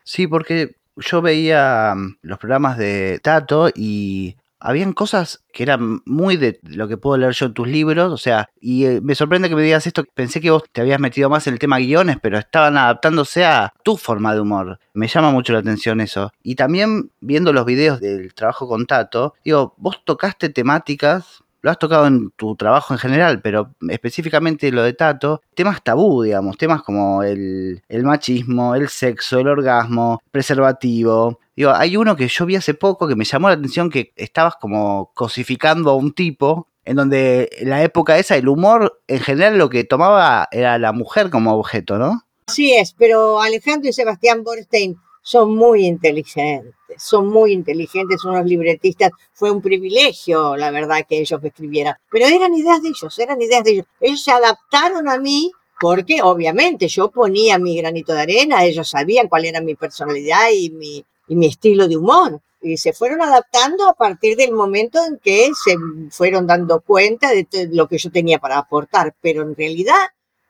Sí, 0.05 0.27
porque 0.27 0.75
yo 0.95 1.21
veía 1.21 1.93
mm, 1.93 2.19
los 2.21 2.39
programas 2.39 2.77
de 2.77 3.19
Tato 3.21 3.69
y 3.75 4.37
habían 4.61 4.93
cosas 4.93 5.43
que 5.51 5.63
eran 5.63 6.01
muy 6.05 6.37
de 6.37 6.59
lo 6.63 6.87
que 6.87 6.97
puedo 6.97 7.17
leer 7.17 7.33
yo 7.33 7.47
en 7.47 7.53
tus 7.53 7.67
libros, 7.67 8.11
o 8.11 8.17
sea, 8.17 8.49
y 8.59 8.85
eh, 8.85 9.01
me 9.01 9.15
sorprende 9.15 9.49
que 9.49 9.55
me 9.55 9.63
digas 9.63 9.87
esto, 9.87 10.05
pensé 10.13 10.39
que 10.39 10.51
vos 10.51 10.63
te 10.71 10.81
habías 10.81 10.99
metido 10.99 11.29
más 11.29 11.47
en 11.47 11.53
el 11.53 11.59
tema 11.59 11.79
guiones, 11.79 12.17
pero 12.21 12.37
estaban 12.37 12.77
adaptándose 12.77 13.43
a 13.43 13.73
tu 13.83 13.97
forma 13.97 14.33
de 14.33 14.41
humor. 14.41 14.79
Me 14.93 15.07
llama 15.07 15.31
mucho 15.31 15.53
la 15.53 15.59
atención 15.59 15.99
eso. 15.99 16.31
Y 16.43 16.55
también 16.55 17.11
viendo 17.19 17.51
los 17.53 17.65
videos 17.65 17.99
del 17.99 18.33
trabajo 18.33 18.67
con 18.67 18.85
Tato, 18.85 19.33
digo, 19.43 19.73
vos 19.77 20.01
tocaste 20.05 20.49
temáticas 20.49 21.43
lo 21.61 21.69
has 21.69 21.79
tocado 21.79 22.07
en 22.07 22.31
tu 22.31 22.55
trabajo 22.55 22.93
en 22.93 22.99
general, 22.99 23.41
pero 23.41 23.75
específicamente 23.87 24.71
lo 24.71 24.83
de 24.83 24.93
Tato, 24.93 25.41
temas 25.53 25.83
tabú, 25.83 26.23
digamos, 26.23 26.57
temas 26.57 26.81
como 26.81 27.23
el, 27.23 27.83
el 27.87 28.03
machismo, 28.03 28.75
el 28.75 28.89
sexo, 28.89 29.39
el 29.39 29.47
orgasmo, 29.47 30.21
preservativo, 30.31 31.39
Hay 31.65 31.97
uno 31.97 32.15
que 32.15 32.27
yo 32.27 32.45
vi 32.45 32.55
hace 32.55 32.73
poco 32.73 33.07
que 33.07 33.15
me 33.15 33.25
llamó 33.25 33.47
la 33.47 33.55
atención 33.55 33.89
que 33.89 34.13
estabas 34.15 34.55
como 34.55 35.11
cosificando 35.13 35.91
a 35.91 35.95
un 35.95 36.13
tipo, 36.13 36.67
en 36.85 36.95
donde 36.95 37.49
en 37.59 37.69
la 37.69 37.83
época 37.83 38.17
esa 38.17 38.35
el 38.35 38.47
humor 38.47 39.01
en 39.07 39.19
general 39.19 39.57
lo 39.57 39.69
que 39.69 39.83
tomaba 39.83 40.47
era 40.51 40.77
la 40.79 40.91
mujer 40.91 41.29
como 41.29 41.53
objeto, 41.53 41.97
¿no? 41.97 42.23
Así 42.47 42.73
es, 42.73 42.93
pero 42.97 43.41
Alejandro 43.41 43.89
y 43.89 43.93
Sebastián 43.93 44.43
Borstein 44.43 44.97
son 45.21 45.55
muy 45.55 45.85
inteligentes, 45.85 46.73
son 46.97 47.27
muy 47.27 47.53
inteligentes, 47.53 48.25
unos 48.25 48.45
libretistas. 48.45 49.11
Fue 49.33 49.51
un 49.51 49.61
privilegio, 49.61 50.57
la 50.57 50.71
verdad, 50.71 51.05
que 51.07 51.19
ellos 51.19 51.41
me 51.41 51.49
escribieran. 51.49 51.95
Pero 52.09 52.25
eran 52.25 52.53
ideas 52.55 52.81
de 52.81 52.89
ellos, 52.89 53.19
eran 53.19 53.41
ideas 53.41 53.63
de 53.63 53.71
ellos. 53.71 53.85
Ellos 53.99 54.23
se 54.23 54.31
adaptaron 54.31 55.07
a 55.07 55.17
mí 55.19 55.51
porque 55.79 56.21
obviamente 56.21 56.87
yo 56.87 57.09
ponía 57.09 57.57
mi 57.57 57.77
granito 57.77 58.13
de 58.13 58.21
arena, 58.21 58.63
ellos 58.63 58.89
sabían 58.89 59.27
cuál 59.27 59.45
era 59.45 59.61
mi 59.61 59.75
personalidad 59.75 60.49
y 60.53 60.69
mi, 60.69 61.03
y 61.27 61.35
mi 61.35 61.47
estilo 61.47 61.87
de 61.87 61.97
humor. 61.97 62.41
Y 62.61 62.77
se 62.77 62.93
fueron 62.93 63.21
adaptando 63.21 63.89
a 63.89 63.93
partir 63.93 64.37
del 64.37 64.51
momento 64.51 65.03
en 65.03 65.17
que 65.17 65.51
se 65.63 65.75
fueron 66.11 66.45
dando 66.45 66.81
cuenta 66.81 67.31
de 67.31 67.47
lo 67.71 67.87
que 67.87 67.97
yo 67.97 68.11
tenía 68.11 68.39
para 68.39 68.59
aportar. 68.59 69.15
Pero 69.21 69.41
en 69.41 69.55
realidad 69.55 69.97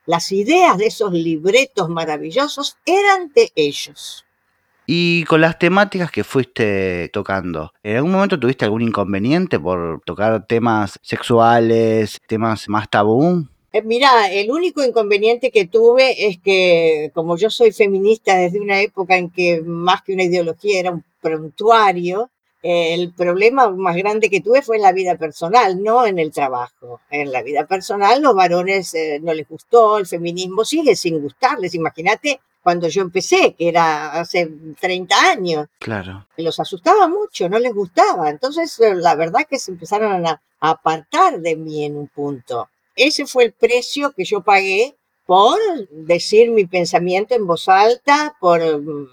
las 0.05 0.31
ideas 0.31 0.77
de 0.77 0.87
esos 0.87 1.13
libretos 1.13 1.89
maravillosos 1.89 2.77
eran 2.85 3.31
de 3.33 3.51
ellos. 3.55 4.25
Y 4.85 5.23
con 5.25 5.39
las 5.39 5.57
temáticas 5.57 6.11
que 6.11 6.23
fuiste 6.23 7.09
tocando, 7.13 7.71
¿en 7.83 7.97
algún 7.97 8.11
momento 8.11 8.39
tuviste 8.39 8.65
algún 8.65 8.81
inconveniente 8.81 9.59
por 9.59 10.01
tocar 10.05 10.45
temas 10.47 10.99
sexuales, 11.01 12.17
temas 12.27 12.67
más 12.67 12.89
tabú? 12.89 13.47
Eh, 13.73 13.81
mira, 13.83 14.29
el 14.31 14.51
único 14.51 14.83
inconveniente 14.83 15.49
que 15.49 15.65
tuve 15.65 16.27
es 16.27 16.39
que 16.39 17.11
como 17.13 17.37
yo 17.37 17.49
soy 17.49 17.71
feminista 17.71 18.35
desde 18.35 18.59
una 18.59 18.81
época 18.81 19.15
en 19.17 19.29
que 19.29 19.61
más 19.61 20.01
que 20.01 20.13
una 20.13 20.23
ideología 20.23 20.79
era 20.79 20.91
un 20.91 21.03
prontuario, 21.21 22.29
eh, 22.63 22.93
el 22.93 23.13
problema 23.13 23.71
más 23.71 23.95
grande 23.95 24.29
que 24.29 24.41
tuve 24.41 24.61
fue 24.61 24.75
en 24.75 24.83
la 24.83 24.91
vida 24.91 25.15
personal, 25.15 25.81
no 25.81 26.05
en 26.05 26.19
el 26.19 26.31
trabajo. 26.31 26.99
En 27.09 27.31
la 27.31 27.41
vida 27.41 27.65
personal 27.65 28.21
los 28.21 28.35
varones 28.35 28.93
eh, 28.93 29.19
no 29.21 29.33
les 29.33 29.47
gustó, 29.47 29.97
el 29.97 30.05
feminismo 30.05 30.65
sigue 30.65 30.95
sin 30.95 31.21
gustarles. 31.21 31.73
Imagínate 31.73 32.41
cuando 32.61 32.89
yo 32.89 33.01
empecé, 33.01 33.55
que 33.57 33.69
era 33.69 34.11
hace 34.19 34.51
30 34.79 35.15
años. 35.31 35.67
Claro. 35.79 36.27
Los 36.37 36.59
asustaba 36.59 37.07
mucho, 37.07 37.49
no 37.49 37.57
les 37.57 37.73
gustaba. 37.73 38.29
Entonces, 38.29 38.77
la 38.79 39.15
verdad 39.15 39.47
que 39.49 39.57
se 39.57 39.71
empezaron 39.71 40.27
a 40.27 40.41
apartar 40.59 41.39
de 41.39 41.55
mí 41.55 41.85
en 41.85 41.97
un 41.97 42.07
punto. 42.07 42.69
Ese 42.95 43.25
fue 43.25 43.45
el 43.45 43.53
precio 43.53 44.11
que 44.11 44.25
yo 44.25 44.41
pagué 44.41 44.95
por 45.25 45.57
decir 45.91 46.51
mi 46.51 46.65
pensamiento 46.65 47.35
en 47.35 47.47
voz 47.47 47.69
alta, 47.69 48.35
por 48.39 48.61
mm, 48.61 49.07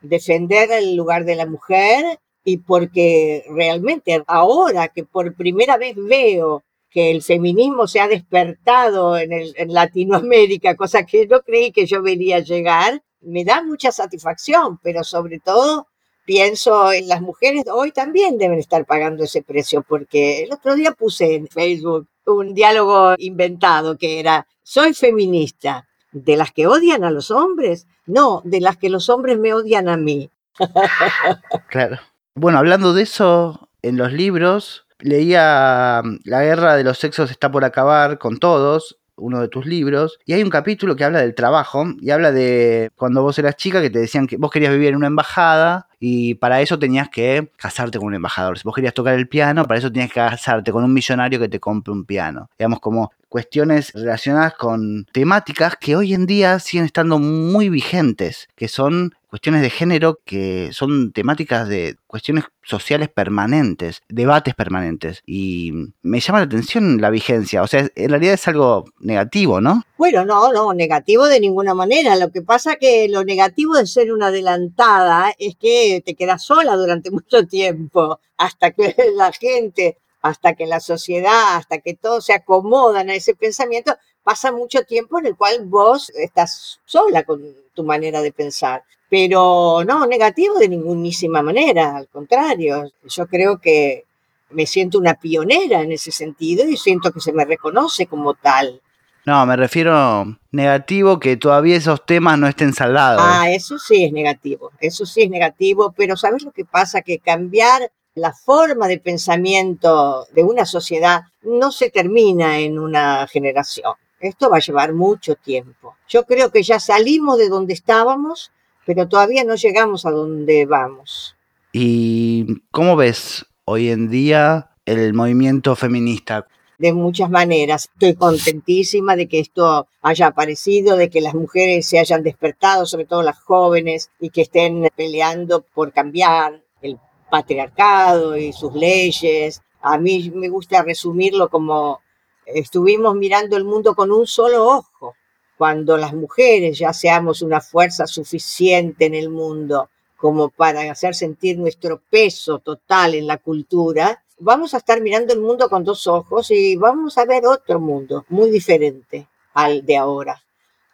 defender 0.00 0.70
el 0.70 0.94
lugar 0.94 1.24
de 1.24 1.34
la 1.34 1.46
mujer 1.46 2.20
y 2.44 2.58
porque 2.58 3.44
realmente 3.50 4.22
ahora 4.28 4.88
que 4.88 5.02
por 5.02 5.34
primera 5.34 5.76
vez 5.76 5.96
veo 5.96 6.62
que 6.90 7.10
el 7.10 7.22
feminismo 7.22 7.88
se 7.88 8.00
ha 8.00 8.08
despertado 8.08 9.18
en, 9.18 9.30
Latinoamérica, 9.72 10.76
cosa 10.76 11.04
que 11.04 11.26
no 11.26 11.42
creí 11.42 11.72
que 11.72 11.86
yo 11.86 12.00
vería 12.02 12.38
llegar, 12.40 13.02
me 13.20 13.44
da 13.44 13.62
mucha 13.62 13.90
satisfacción, 13.90 14.78
pero 14.82 15.02
sobre 15.02 15.40
todo 15.40 15.88
pienso 16.24 16.92
en 16.92 17.08
las 17.08 17.20
mujeres, 17.20 17.64
hoy 17.72 17.90
también 17.92 18.38
deben 18.38 18.58
estar 18.58 18.86
pagando 18.86 19.24
ese 19.24 19.42
precio, 19.42 19.84
porque 19.86 20.44
el 20.44 20.52
otro 20.52 20.74
día 20.74 20.92
puse 20.92 21.34
en 21.34 21.48
Facebook 21.48 22.06
un 22.26 22.54
diálogo 22.54 23.14
inventado 23.18 23.96
que 23.96 24.20
era, 24.20 24.46
soy 24.62 24.94
feminista, 24.94 25.86
¿de 26.12 26.36
las 26.36 26.52
que 26.52 26.66
odian 26.66 27.04
a 27.04 27.10
los 27.10 27.30
hombres? 27.30 27.86
No, 28.06 28.42
de 28.44 28.60
las 28.60 28.76
que 28.76 28.90
los 28.90 29.08
hombres 29.08 29.38
me 29.38 29.54
odian 29.54 29.88
a 29.88 29.96
mí. 29.96 30.30
claro. 31.68 31.98
Bueno, 32.34 32.58
hablando 32.58 32.92
de 32.92 33.02
eso, 33.02 33.68
en 33.82 33.96
los 33.96 34.12
libros 34.12 34.86
leía 34.98 36.02
La 36.24 36.42
guerra 36.42 36.76
de 36.76 36.84
los 36.84 36.98
sexos 36.98 37.30
está 37.30 37.50
por 37.50 37.64
acabar 37.64 38.18
con 38.18 38.38
todos, 38.38 38.98
uno 39.16 39.40
de 39.40 39.48
tus 39.48 39.66
libros, 39.66 40.18
y 40.24 40.34
hay 40.34 40.42
un 40.42 40.50
capítulo 40.50 40.96
que 40.96 41.04
habla 41.04 41.20
del 41.20 41.34
trabajo 41.34 41.86
y 42.00 42.10
habla 42.10 42.32
de 42.32 42.90
cuando 42.96 43.22
vos 43.22 43.38
eras 43.38 43.56
chica 43.56 43.80
que 43.80 43.90
te 43.90 43.98
decían 43.98 44.26
que 44.26 44.36
vos 44.36 44.50
querías 44.50 44.72
vivir 44.72 44.88
en 44.90 44.96
una 44.96 45.06
embajada 45.06 45.85
y 45.98 46.34
para 46.34 46.60
eso 46.60 46.78
tenías 46.78 47.08
que 47.08 47.50
casarte 47.56 47.98
con 47.98 48.08
un 48.08 48.14
embajador. 48.14 48.58
Si 48.58 48.64
vos 48.64 48.74
querías 48.74 48.94
tocar 48.94 49.14
el 49.14 49.28
piano, 49.28 49.64
para 49.64 49.78
eso 49.78 49.90
tenías 49.90 50.10
que 50.10 50.20
casarte 50.20 50.72
con 50.72 50.84
un 50.84 50.92
millonario 50.92 51.38
que 51.38 51.48
te 51.48 51.60
compre 51.60 51.92
un 51.92 52.04
piano. 52.04 52.50
Digamos, 52.58 52.80
como 52.80 53.12
cuestiones 53.28 53.92
relacionadas 53.92 54.54
con 54.54 55.06
temáticas 55.12 55.76
que 55.76 55.96
hoy 55.96 56.14
en 56.14 56.26
día 56.26 56.58
siguen 56.58 56.86
estando 56.86 57.18
muy 57.18 57.68
vigentes, 57.68 58.48
que 58.54 58.68
son 58.68 59.14
cuestiones 59.36 59.60
de 59.60 59.68
género 59.68 60.18
que 60.24 60.70
son 60.72 61.12
temáticas 61.12 61.68
de 61.68 61.96
cuestiones 62.06 62.44
sociales 62.62 63.10
permanentes, 63.10 64.00
debates 64.08 64.54
permanentes. 64.54 65.20
Y 65.26 65.72
me 66.00 66.20
llama 66.20 66.38
la 66.38 66.46
atención 66.46 67.02
la 67.02 67.10
vigencia. 67.10 67.62
O 67.62 67.66
sea, 67.66 67.86
en 67.94 68.08
realidad 68.08 68.32
es 68.32 68.48
algo 68.48 68.86
negativo, 68.98 69.60
¿no? 69.60 69.82
Bueno, 69.98 70.24
no, 70.24 70.54
no, 70.54 70.72
negativo 70.72 71.26
de 71.26 71.38
ninguna 71.38 71.74
manera. 71.74 72.16
Lo 72.16 72.32
que 72.32 72.40
pasa 72.40 72.76
que 72.76 73.10
lo 73.10 73.24
negativo 73.24 73.74
de 73.74 73.86
ser 73.86 74.10
una 74.10 74.28
adelantada 74.28 75.34
es 75.38 75.54
que 75.56 76.02
te 76.02 76.14
quedas 76.14 76.42
sola 76.42 76.74
durante 76.74 77.10
mucho 77.18 77.46
tiempo, 77.46 78.18
hasta 78.38 78.70
que 78.70 78.96
la 79.16 79.32
gente, 79.32 79.98
hasta 80.22 80.54
que 80.54 80.64
la 80.64 80.80
sociedad, 80.80 81.56
hasta 81.56 81.80
que 81.80 81.92
todos 81.92 82.24
se 82.24 82.32
acomodan 82.32 83.10
a 83.10 83.14
ese 83.14 83.34
pensamiento, 83.34 83.94
pasa 84.24 84.50
mucho 84.50 84.82
tiempo 84.84 85.18
en 85.18 85.26
el 85.26 85.36
cual 85.36 85.66
vos 85.66 86.08
estás 86.14 86.80
sola 86.86 87.24
con 87.24 87.42
tu 87.74 87.84
manera 87.84 88.22
de 88.22 88.32
pensar. 88.32 88.82
Pero 89.08 89.84
no, 89.86 90.06
negativo 90.06 90.58
de 90.58 90.68
ningunísima 90.68 91.42
manera, 91.42 91.96
al 91.96 92.08
contrario, 92.08 92.90
yo 93.04 93.26
creo 93.26 93.58
que 93.58 94.04
me 94.50 94.66
siento 94.66 94.98
una 94.98 95.14
pionera 95.14 95.82
en 95.82 95.92
ese 95.92 96.10
sentido 96.10 96.68
y 96.68 96.76
siento 96.76 97.12
que 97.12 97.20
se 97.20 97.32
me 97.32 97.44
reconoce 97.44 98.06
como 98.06 98.34
tal. 98.34 98.80
No, 99.24 99.44
me 99.44 99.56
refiero 99.56 100.38
negativo 100.52 101.18
que 101.18 101.36
todavía 101.36 101.76
esos 101.76 102.06
temas 102.06 102.38
no 102.38 102.46
estén 102.46 102.72
saldados. 102.72 103.22
Ah, 103.24 103.50
eso 103.50 103.78
sí 103.78 104.04
es 104.04 104.12
negativo, 104.12 104.70
eso 104.80 105.04
sí 105.04 105.22
es 105.22 105.30
negativo, 105.30 105.92
pero 105.96 106.16
¿sabes 106.16 106.44
lo 106.44 106.52
que 106.52 106.64
pasa? 106.64 107.02
Que 107.02 107.18
cambiar 107.18 107.90
la 108.14 108.32
forma 108.32 108.86
de 108.86 108.98
pensamiento 108.98 110.26
de 110.32 110.44
una 110.44 110.64
sociedad 110.64 111.22
no 111.42 111.72
se 111.72 111.90
termina 111.90 112.58
en 112.58 112.78
una 112.78 113.26
generación. 113.26 113.94
Esto 114.20 114.48
va 114.48 114.56
a 114.56 114.60
llevar 114.60 114.94
mucho 114.94 115.34
tiempo. 115.34 115.96
Yo 116.08 116.24
creo 116.24 116.50
que 116.50 116.62
ya 116.62 116.80
salimos 116.80 117.36
de 117.36 117.48
donde 117.48 117.74
estábamos 117.74 118.52
pero 118.86 119.08
todavía 119.08 119.44
no 119.44 119.56
llegamos 119.56 120.06
a 120.06 120.12
donde 120.12 120.64
vamos. 120.64 121.36
¿Y 121.72 122.62
cómo 122.70 122.96
ves 122.96 123.44
hoy 123.64 123.90
en 123.90 124.08
día 124.08 124.70
el 124.86 125.12
movimiento 125.12 125.74
feminista? 125.74 126.46
De 126.78 126.92
muchas 126.92 127.28
maneras. 127.28 127.90
Estoy 127.92 128.14
contentísima 128.14 129.16
de 129.16 129.28
que 129.28 129.40
esto 129.40 129.88
haya 130.02 130.28
aparecido, 130.28 130.96
de 130.96 131.10
que 131.10 131.20
las 131.20 131.34
mujeres 131.34 131.86
se 131.86 131.98
hayan 131.98 132.22
despertado, 132.22 132.86
sobre 132.86 133.06
todo 133.06 133.22
las 133.22 133.38
jóvenes, 133.38 134.10
y 134.20 134.30
que 134.30 134.42
estén 134.42 134.88
peleando 134.94 135.62
por 135.74 135.92
cambiar 135.92 136.62
el 136.80 136.98
patriarcado 137.28 138.36
y 138.36 138.52
sus 138.52 138.72
leyes. 138.74 139.62
A 139.80 139.98
mí 139.98 140.30
me 140.34 140.48
gusta 140.48 140.82
resumirlo 140.82 141.48
como 141.48 142.00
estuvimos 142.46 143.16
mirando 143.16 143.56
el 143.56 143.64
mundo 143.64 143.94
con 143.96 144.12
un 144.12 144.26
solo 144.26 144.64
ojo 144.68 145.16
cuando 145.56 145.96
las 145.96 146.14
mujeres 146.14 146.78
ya 146.78 146.92
seamos 146.92 147.42
una 147.42 147.60
fuerza 147.60 148.06
suficiente 148.06 149.06
en 149.06 149.14
el 149.14 149.30
mundo 149.30 149.90
como 150.16 150.48
para 150.48 150.90
hacer 150.90 151.14
sentir 151.14 151.58
nuestro 151.58 152.00
peso 152.10 152.58
total 152.58 153.14
en 153.14 153.26
la 153.26 153.38
cultura, 153.38 154.22
vamos 154.38 154.74
a 154.74 154.78
estar 154.78 155.00
mirando 155.00 155.32
el 155.32 155.40
mundo 155.40 155.68
con 155.68 155.84
dos 155.84 156.06
ojos 156.06 156.50
y 156.50 156.76
vamos 156.76 157.18
a 157.18 157.24
ver 157.24 157.46
otro 157.46 157.80
mundo 157.80 158.24
muy 158.28 158.50
diferente 158.50 159.28
al 159.54 159.84
de 159.84 159.96
ahora. 159.96 160.42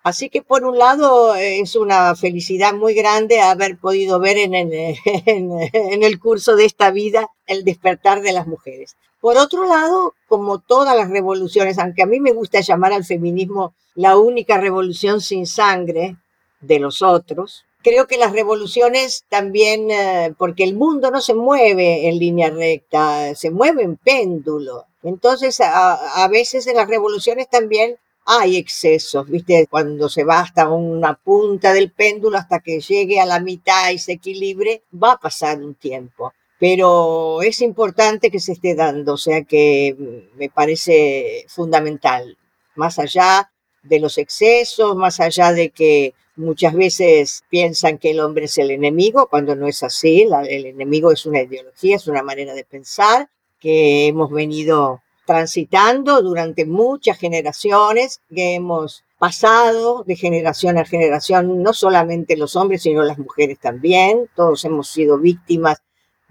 Así 0.04 0.28
que 0.28 0.42
por 0.42 0.64
un 0.64 0.78
lado 0.78 1.36
es 1.36 1.76
una 1.76 2.16
felicidad 2.16 2.74
muy 2.74 2.94
grande 2.94 3.40
haber 3.40 3.78
podido 3.78 4.18
ver 4.18 4.36
en 4.36 4.54
el, 4.54 4.72
en, 5.04 6.02
el, 6.02 6.18
curso 6.18 6.56
de 6.56 6.64
esta 6.64 6.90
vida 6.90 7.28
el 7.46 7.62
despertar 7.62 8.20
de 8.20 8.32
las 8.32 8.48
mujeres. 8.48 8.96
Por 9.20 9.38
otro 9.38 9.64
lado, 9.64 10.14
como 10.32 10.60
todas 10.60 10.96
las 10.96 11.10
revoluciones, 11.10 11.78
aunque 11.78 12.00
a 12.00 12.06
mí 12.06 12.18
me 12.18 12.32
gusta 12.32 12.62
llamar 12.62 12.94
al 12.94 13.04
feminismo 13.04 13.74
la 13.94 14.16
única 14.16 14.56
revolución 14.56 15.20
sin 15.20 15.46
sangre 15.46 16.16
de 16.62 16.78
los 16.78 17.02
otros, 17.02 17.66
creo 17.82 18.06
que 18.06 18.16
las 18.16 18.32
revoluciones 18.32 19.26
también, 19.28 19.90
eh, 19.90 20.34
porque 20.38 20.64
el 20.64 20.74
mundo 20.74 21.10
no 21.10 21.20
se 21.20 21.34
mueve 21.34 22.08
en 22.08 22.18
línea 22.18 22.48
recta, 22.48 23.34
se 23.34 23.50
mueve 23.50 23.82
en 23.82 23.98
péndulo. 23.98 24.86
Entonces, 25.02 25.60
a, 25.60 26.24
a 26.24 26.28
veces 26.28 26.66
en 26.66 26.76
las 26.76 26.88
revoluciones 26.88 27.50
también 27.50 27.98
hay 28.24 28.56
excesos, 28.56 29.28
¿viste? 29.28 29.66
Cuando 29.70 30.08
se 30.08 30.24
va 30.24 30.40
hasta 30.40 30.70
una 30.70 31.12
punta 31.12 31.74
del 31.74 31.92
péndulo 31.92 32.38
hasta 32.38 32.60
que 32.60 32.80
llegue 32.80 33.20
a 33.20 33.26
la 33.26 33.38
mitad 33.38 33.90
y 33.90 33.98
se 33.98 34.12
equilibre, 34.12 34.82
va 34.94 35.12
a 35.12 35.20
pasar 35.20 35.58
un 35.58 35.74
tiempo. 35.74 36.32
Pero 36.62 37.42
es 37.42 37.60
importante 37.60 38.30
que 38.30 38.38
se 38.38 38.52
esté 38.52 38.76
dando, 38.76 39.14
o 39.14 39.16
sea 39.16 39.42
que 39.42 39.96
me 40.36 40.48
parece 40.48 41.44
fundamental, 41.48 42.38
más 42.76 43.00
allá 43.00 43.50
de 43.82 43.98
los 43.98 44.16
excesos, 44.16 44.94
más 44.94 45.18
allá 45.18 45.52
de 45.52 45.70
que 45.70 46.14
muchas 46.36 46.74
veces 46.74 47.42
piensan 47.50 47.98
que 47.98 48.12
el 48.12 48.20
hombre 48.20 48.44
es 48.44 48.58
el 48.58 48.70
enemigo, 48.70 49.26
cuando 49.26 49.56
no 49.56 49.66
es 49.66 49.82
así, 49.82 50.24
el 50.48 50.66
enemigo 50.66 51.10
es 51.10 51.26
una 51.26 51.42
ideología, 51.42 51.96
es 51.96 52.06
una 52.06 52.22
manera 52.22 52.54
de 52.54 52.64
pensar 52.64 53.28
que 53.58 54.06
hemos 54.06 54.30
venido 54.30 55.02
transitando 55.26 56.22
durante 56.22 56.64
muchas 56.64 57.18
generaciones, 57.18 58.20
que 58.32 58.54
hemos 58.54 59.02
pasado 59.18 60.04
de 60.04 60.14
generación 60.14 60.78
a 60.78 60.84
generación, 60.84 61.60
no 61.60 61.72
solamente 61.72 62.36
los 62.36 62.54
hombres, 62.54 62.82
sino 62.82 63.02
las 63.02 63.18
mujeres 63.18 63.58
también, 63.58 64.30
todos 64.36 64.64
hemos 64.64 64.88
sido 64.88 65.18
víctimas 65.18 65.82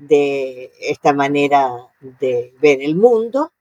de 0.01 0.71
esta 0.81 1.13
manera 1.13 1.71
de 1.99 2.53
ver 2.59 2.81
el 2.81 2.95
mundo. 2.95 3.51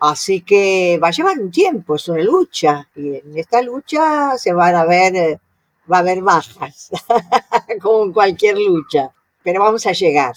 Así 0.00 0.40
que 0.40 0.98
va 1.02 1.08
a 1.08 1.12
llevar 1.12 1.38
un 1.38 1.50
tiempo, 1.50 1.94
es 1.94 2.08
una 2.08 2.22
lucha, 2.22 2.88
y 2.96 3.16
en 3.16 3.38
esta 3.38 3.62
lucha 3.62 4.36
se 4.36 4.52
van 4.52 4.74
a 4.74 4.84
ver, 4.84 5.40
va 5.90 5.98
a 5.98 6.00
haber 6.00 6.22
bajas, 6.22 6.90
como 7.80 8.04
en 8.04 8.12
cualquier 8.12 8.58
lucha, 8.58 9.12
pero 9.44 9.60
vamos 9.60 9.86
a 9.86 9.92
llegar. 9.92 10.34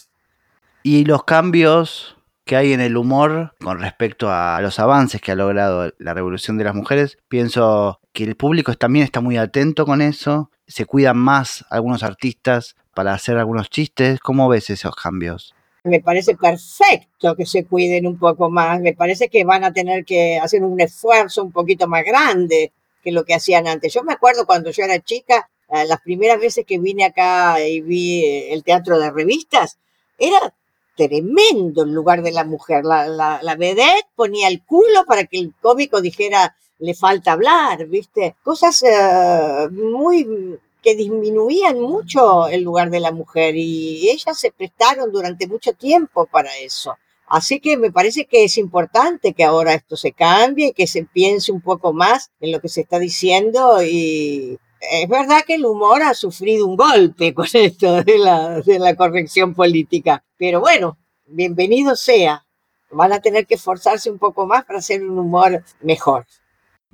Y 0.84 1.04
los 1.06 1.24
cambios 1.24 2.16
que 2.46 2.56
hay 2.56 2.74
en 2.74 2.80
el 2.80 2.96
humor 2.96 3.56
con 3.60 3.80
respecto 3.80 4.30
a 4.30 4.62
los 4.62 4.78
avances 4.78 5.20
que 5.20 5.32
ha 5.32 5.36
logrado 5.36 5.92
la 5.98 6.14
revolución 6.14 6.60
de 6.60 6.64
las 6.64 6.76
mujeres. 6.76 7.18
Pienso 7.28 8.00
que 8.14 8.24
el 8.24 8.36
público 8.36 8.72
también 8.76 9.04
está 9.04 9.20
muy 9.20 9.36
atento 9.38 9.88
con 9.88 10.00
eso, 10.00 10.52
se 10.68 10.86
cuidan 10.86 11.18
más 11.18 11.66
algunos 11.72 12.04
artistas 12.04 12.76
para 12.96 13.14
hacer 13.14 13.38
algunos 13.38 13.70
chistes. 13.70 14.20
¿Cómo 14.20 14.50
ves 14.50 14.72
esos 14.72 14.96
cambios? 14.96 15.54
Me 15.84 16.02
parece 16.02 16.36
perfecto 16.36 17.36
que 17.36 17.46
se 17.46 17.66
cuiden 17.66 18.08
un 18.08 18.18
poco 18.18 18.50
más, 18.50 18.82
me 18.82 18.94
parece 18.94 19.30
que 19.30 19.44
van 19.44 19.64
a 19.64 19.72
tener 19.72 20.04
que 20.04 20.40
hacer 20.40 20.64
un 20.64 20.82
esfuerzo 20.82 21.44
un 21.44 21.52
poquito 21.52 21.88
más 21.88 22.04
grande 22.04 22.72
que 23.04 23.12
lo 23.12 23.24
que 23.24 23.36
hacían 23.36 23.68
antes. 23.68 23.94
Yo 23.94 24.04
me 24.04 24.14
acuerdo 24.14 24.48
cuando 24.48 24.72
yo 24.72 24.84
era 24.84 25.00
chica, 25.00 25.48
eh, 25.70 25.86
las 25.86 26.02
primeras 26.02 26.40
veces 26.40 26.66
que 26.66 26.80
vine 26.80 27.06
acá 27.06 27.64
y 27.64 27.82
vi 27.82 28.26
el 28.50 28.64
teatro 28.64 28.98
de 28.98 29.12
revistas, 29.12 29.78
era 30.18 30.56
tremendo 30.96 31.84
el 31.84 31.92
lugar 31.92 32.24
de 32.24 32.32
la 32.32 32.46
mujer. 32.46 32.84
La, 32.84 33.08
la, 33.08 33.56
vedette 33.56 34.08
ponía 34.16 34.48
el 34.48 34.64
culo 34.64 35.06
para 35.06 35.26
que 35.26 35.38
el 35.38 35.54
cómico 35.62 36.02
dijera 36.02 36.56
le 36.80 36.96
falta 36.96 37.34
hablar, 37.34 37.86
¿viste? 37.86 38.36
Cosas 38.44 38.82
eh, 38.84 39.70
muy 39.72 40.58
que 40.86 40.96
disminuían 40.96 41.82
mucho 41.82 42.48
el 42.48 42.62
lugar 42.62 42.92
de 42.92 43.00
la 43.00 43.12
mujer 43.12 43.56
y 43.56 44.08
ellas 44.08 44.40
se 44.40 44.52
prestaron 44.52 45.12
durante 45.12 45.48
mucho 45.48 45.74
tiempo 45.74 46.28
para 46.28 46.56
eso. 46.60 46.96
Así 47.26 47.60
que 47.60 47.76
me 47.76 47.92
parece 47.92 48.26
que 48.26 48.44
es 48.44 48.60
importante 48.60 49.34
que 49.34 49.44
ahora 49.44 49.74
esto 49.74 49.98
se 49.98 50.12
cambie, 50.12 50.74
que 50.74 50.86
se 50.86 51.04
piense 51.04 51.52
un 51.52 51.62
poco 51.62 51.92
más 51.92 52.30
en 52.40 52.52
lo 52.52 52.62
que 52.62 52.70
se 52.70 52.82
está 52.82 53.00
diciendo 53.00 53.84
y, 53.84 54.60
es 54.80 55.10
verdad 55.10 55.42
que 55.48 55.56
el 55.56 55.66
humor 55.66 56.04
ha 56.04 56.14
sufrido 56.14 56.68
un 56.68 56.76
golpe 56.76 57.34
con 57.34 57.48
esto 57.52 58.04
de 58.04 58.20
la, 58.20 58.62
de 58.62 58.78
la 58.78 58.96
corrección 58.96 59.56
política, 59.56 60.24
pero 60.38 60.60
bueno, 60.60 61.00
bienvenido 61.26 61.96
sea. 61.96 62.46
Van 62.92 63.12
a 63.12 63.20
tener 63.22 63.48
que 63.48 63.56
esforzarse 63.56 64.12
un 64.12 64.20
poco 64.20 64.46
más 64.46 64.66
para 64.66 64.78
hacer 64.78 65.04
un 65.04 65.18
humor 65.18 65.64
mejor. 65.82 66.28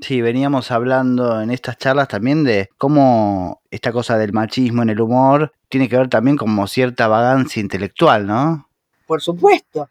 Sí, 0.02 0.20
veníamos 0.20 0.72
hablando 0.72 1.42
en 1.42 1.52
estas 1.52 1.78
charlas 1.78 2.08
también 2.08 2.44
de 2.44 2.70
cómo 2.80 3.62
esta 3.70 3.92
cosa 3.92 4.18
del 4.18 4.34
machismo 4.34 4.82
en 4.82 4.90
el 4.90 5.00
humor 5.00 5.54
tiene 5.70 5.88
que 5.88 5.96
ver 5.96 6.10
también 6.10 6.38
con 6.38 6.68
cierta 6.68 7.08
vagancia 7.08 7.60
intelectual, 7.62 8.26
¿no? 8.26 8.68
Por 9.06 9.22
supuesto. 9.22 9.90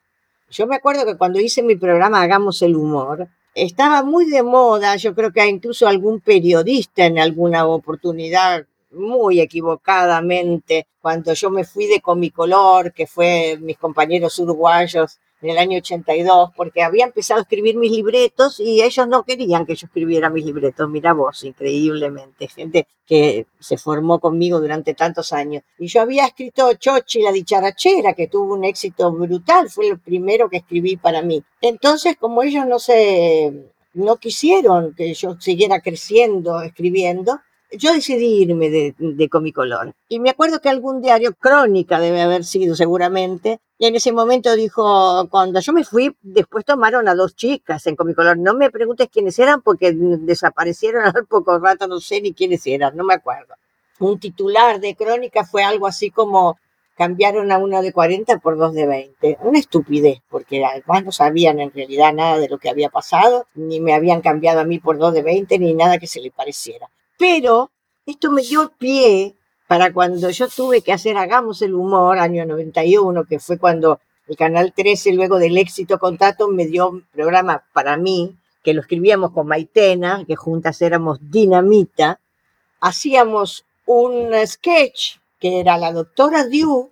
Yo 0.50 0.66
me 0.66 0.74
acuerdo 0.74 1.06
que 1.06 1.16
cuando 1.16 1.38
hice 1.38 1.62
mi 1.62 1.76
programa 1.76 2.22
Hagamos 2.22 2.60
el 2.62 2.74
Humor, 2.74 3.28
estaba 3.54 4.02
muy 4.02 4.28
de 4.28 4.42
moda, 4.42 4.96
yo 4.96 5.14
creo 5.14 5.32
que 5.32 5.46
incluso 5.46 5.86
algún 5.86 6.18
periodista 6.20 7.06
en 7.06 7.20
alguna 7.20 7.66
oportunidad 7.66 8.66
muy 8.90 9.40
equivocadamente, 9.40 10.88
cuando 11.00 11.34
yo 11.34 11.50
me 11.50 11.62
fui 11.62 11.86
de 11.86 12.00
Comicolor, 12.00 12.92
que 12.92 13.06
fue 13.06 13.56
mis 13.60 13.78
compañeros 13.78 14.36
uruguayos 14.40 15.20
en 15.42 15.50
el 15.50 15.58
año 15.58 15.78
82, 15.78 16.50
porque 16.56 16.82
había 16.82 17.04
empezado 17.04 17.40
a 17.40 17.42
escribir 17.42 17.76
mis 17.76 17.90
libretos 17.90 18.60
y 18.60 18.82
ellos 18.82 19.08
no 19.08 19.24
querían 19.24 19.66
que 19.66 19.74
yo 19.74 19.86
escribiera 19.86 20.30
mis 20.30 20.44
libretos. 20.44 20.88
Mira 20.88 21.12
vos, 21.12 21.44
increíblemente, 21.44 22.48
gente 22.48 22.86
que 23.06 23.46
se 23.58 23.76
formó 23.76 24.20
conmigo 24.20 24.60
durante 24.60 24.94
tantos 24.94 25.32
años. 25.32 25.62
Y 25.78 25.86
yo 25.86 26.02
había 26.02 26.26
escrito 26.26 26.72
Chochi, 26.74 27.22
la 27.22 27.32
dicharachera, 27.32 28.14
que 28.14 28.28
tuvo 28.28 28.54
un 28.54 28.64
éxito 28.64 29.10
brutal, 29.12 29.68
fue 29.70 29.88
el 29.88 29.98
primero 29.98 30.48
que 30.48 30.58
escribí 30.58 30.96
para 30.96 31.22
mí. 31.22 31.42
Entonces, 31.60 32.16
como 32.18 32.42
ellos 32.42 32.66
no 32.66 32.78
se 32.78 33.72
no 33.92 34.16
quisieron 34.16 34.94
que 34.94 35.14
yo 35.14 35.36
siguiera 35.40 35.80
creciendo 35.80 36.62
escribiendo, 36.62 37.40
yo 37.72 37.92
decidí 37.92 38.42
irme 38.42 38.70
de, 38.70 38.94
de 38.98 39.28
Comicolor. 39.28 39.94
Y 40.08 40.20
me 40.20 40.30
acuerdo 40.30 40.60
que 40.60 40.68
algún 40.68 41.00
diario, 41.00 41.34
Crónica 41.34 42.00
debe 42.00 42.20
haber 42.20 42.44
sido 42.44 42.74
seguramente, 42.74 43.60
y 43.78 43.86
en 43.86 43.96
ese 43.96 44.12
momento 44.12 44.54
dijo, 44.56 45.26
cuando 45.30 45.60
yo 45.60 45.72
me 45.72 45.84
fui, 45.84 46.14
después 46.20 46.66
tomaron 46.66 47.08
a 47.08 47.14
dos 47.14 47.34
chicas 47.34 47.86
en 47.86 47.96
Comicolor. 47.96 48.36
No 48.36 48.52
me 48.52 48.70
preguntes 48.70 49.08
quiénes 49.10 49.38
eran 49.38 49.62
porque 49.62 49.92
desaparecieron 49.94 51.04
al 51.16 51.26
poco 51.26 51.58
rato, 51.58 51.86
no 51.86 51.98
sé 52.00 52.20
ni 52.20 52.34
quiénes 52.34 52.66
eran, 52.66 52.96
no 52.96 53.04
me 53.04 53.14
acuerdo. 53.14 53.54
Un 53.98 54.18
titular 54.18 54.80
de 54.80 54.94
Crónica 54.94 55.44
fue 55.44 55.62
algo 55.62 55.86
así 55.86 56.10
como 56.10 56.58
cambiaron 56.94 57.50
a 57.52 57.56
una 57.56 57.80
de 57.80 57.94
40 57.94 58.38
por 58.40 58.58
dos 58.58 58.74
de 58.74 58.86
20. 58.86 59.38
Una 59.40 59.58
estupidez, 59.58 60.20
porque 60.28 60.62
además 60.62 61.02
no 61.02 61.12
sabían 61.12 61.58
en 61.58 61.72
realidad 61.72 62.12
nada 62.12 62.38
de 62.38 62.50
lo 62.50 62.58
que 62.58 62.68
había 62.68 62.90
pasado, 62.90 63.46
ni 63.54 63.80
me 63.80 63.94
habían 63.94 64.20
cambiado 64.20 64.60
a 64.60 64.64
mí 64.64 64.78
por 64.78 64.98
dos 64.98 65.14
de 65.14 65.22
20, 65.22 65.58
ni 65.58 65.72
nada 65.72 65.98
que 65.98 66.06
se 66.06 66.20
le 66.20 66.30
pareciera. 66.30 66.90
Pero 67.20 67.70
esto 68.06 68.32
me 68.32 68.40
dio 68.40 68.72
pie 68.78 69.36
para 69.68 69.92
cuando 69.92 70.30
yo 70.30 70.48
tuve 70.48 70.80
que 70.80 70.90
hacer 70.90 71.18
Hagamos 71.18 71.60
el 71.60 71.74
Humor, 71.74 72.18
año 72.18 72.46
91, 72.46 73.26
que 73.26 73.38
fue 73.38 73.58
cuando 73.58 74.00
el 74.26 74.38
Canal 74.38 74.72
13, 74.74 75.12
luego 75.12 75.38
del 75.38 75.58
éxito 75.58 75.98
con 75.98 76.16
Tato, 76.16 76.48
me 76.48 76.66
dio 76.66 76.88
un 76.88 77.02
programa 77.12 77.62
para 77.74 77.98
mí, 77.98 78.34
que 78.64 78.72
lo 78.72 78.80
escribíamos 78.80 79.32
con 79.32 79.48
Maitena, 79.48 80.24
que 80.26 80.34
juntas 80.34 80.80
éramos 80.80 81.18
Dinamita, 81.20 82.20
hacíamos 82.80 83.66
un 83.84 84.32
sketch 84.46 85.18
que 85.38 85.60
era 85.60 85.76
la 85.76 85.92
doctora 85.92 86.46
Diu, 86.46 86.90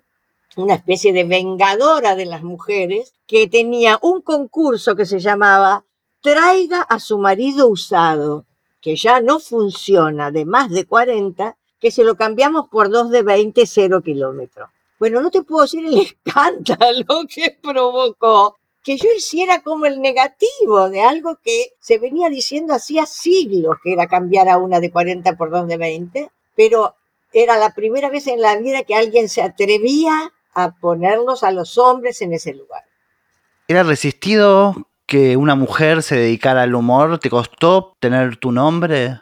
una 0.56 0.74
especie 0.74 1.14
de 1.14 1.24
vengadora 1.24 2.16
de 2.16 2.26
las 2.26 2.42
mujeres, 2.42 3.14
que 3.26 3.48
tenía 3.48 3.98
un 4.02 4.20
concurso 4.20 4.94
que 4.94 5.06
se 5.06 5.20
llamaba 5.20 5.86
Traiga 6.20 6.82
a 6.82 7.00
su 7.00 7.16
marido 7.16 7.66
usado 7.66 8.44
que 8.88 8.96
ya 8.96 9.20
no 9.20 9.38
funciona 9.38 10.30
de 10.30 10.46
más 10.46 10.70
de 10.70 10.86
40, 10.86 11.58
que 11.78 11.90
se 11.90 12.04
lo 12.04 12.16
cambiamos 12.16 12.70
por 12.70 12.88
dos 12.88 13.10
de 13.10 13.22
20, 13.22 13.66
cero 13.66 14.00
kilómetros. 14.02 14.70
Bueno, 14.98 15.20
no 15.20 15.30
te 15.30 15.42
puedo 15.42 15.60
decir 15.60 15.84
el 15.84 15.98
escándalo 16.26 17.26
que 17.28 17.54
provocó 17.62 18.56
que 18.82 18.96
yo 18.96 19.10
hiciera 19.14 19.60
como 19.60 19.84
el 19.84 20.00
negativo 20.00 20.88
de 20.88 21.02
algo 21.02 21.36
que 21.44 21.74
se 21.78 21.98
venía 21.98 22.30
diciendo 22.30 22.72
hacía 22.72 23.04
siglos 23.04 23.76
que 23.84 23.92
era 23.92 24.06
cambiar 24.06 24.48
a 24.48 24.56
una 24.56 24.80
de 24.80 24.90
40 24.90 25.36
por 25.36 25.50
dos 25.50 25.68
de 25.68 25.76
20, 25.76 26.30
pero 26.56 26.94
era 27.34 27.58
la 27.58 27.74
primera 27.74 28.08
vez 28.08 28.26
en 28.26 28.40
la 28.40 28.56
vida 28.56 28.84
que 28.84 28.94
alguien 28.94 29.28
se 29.28 29.42
atrevía 29.42 30.32
a 30.54 30.76
ponerlos 30.76 31.42
a 31.42 31.52
los 31.52 31.76
hombres 31.76 32.22
en 32.22 32.32
ese 32.32 32.54
lugar. 32.54 32.84
¿Era 33.66 33.82
resistido 33.82 34.87
que 35.08 35.38
una 35.38 35.54
mujer 35.54 36.02
se 36.02 36.16
dedicara 36.16 36.62
al 36.62 36.74
humor? 36.74 37.18
¿Te 37.18 37.30
costó 37.30 37.96
tener 37.98 38.36
tu 38.36 38.52
nombre? 38.52 39.18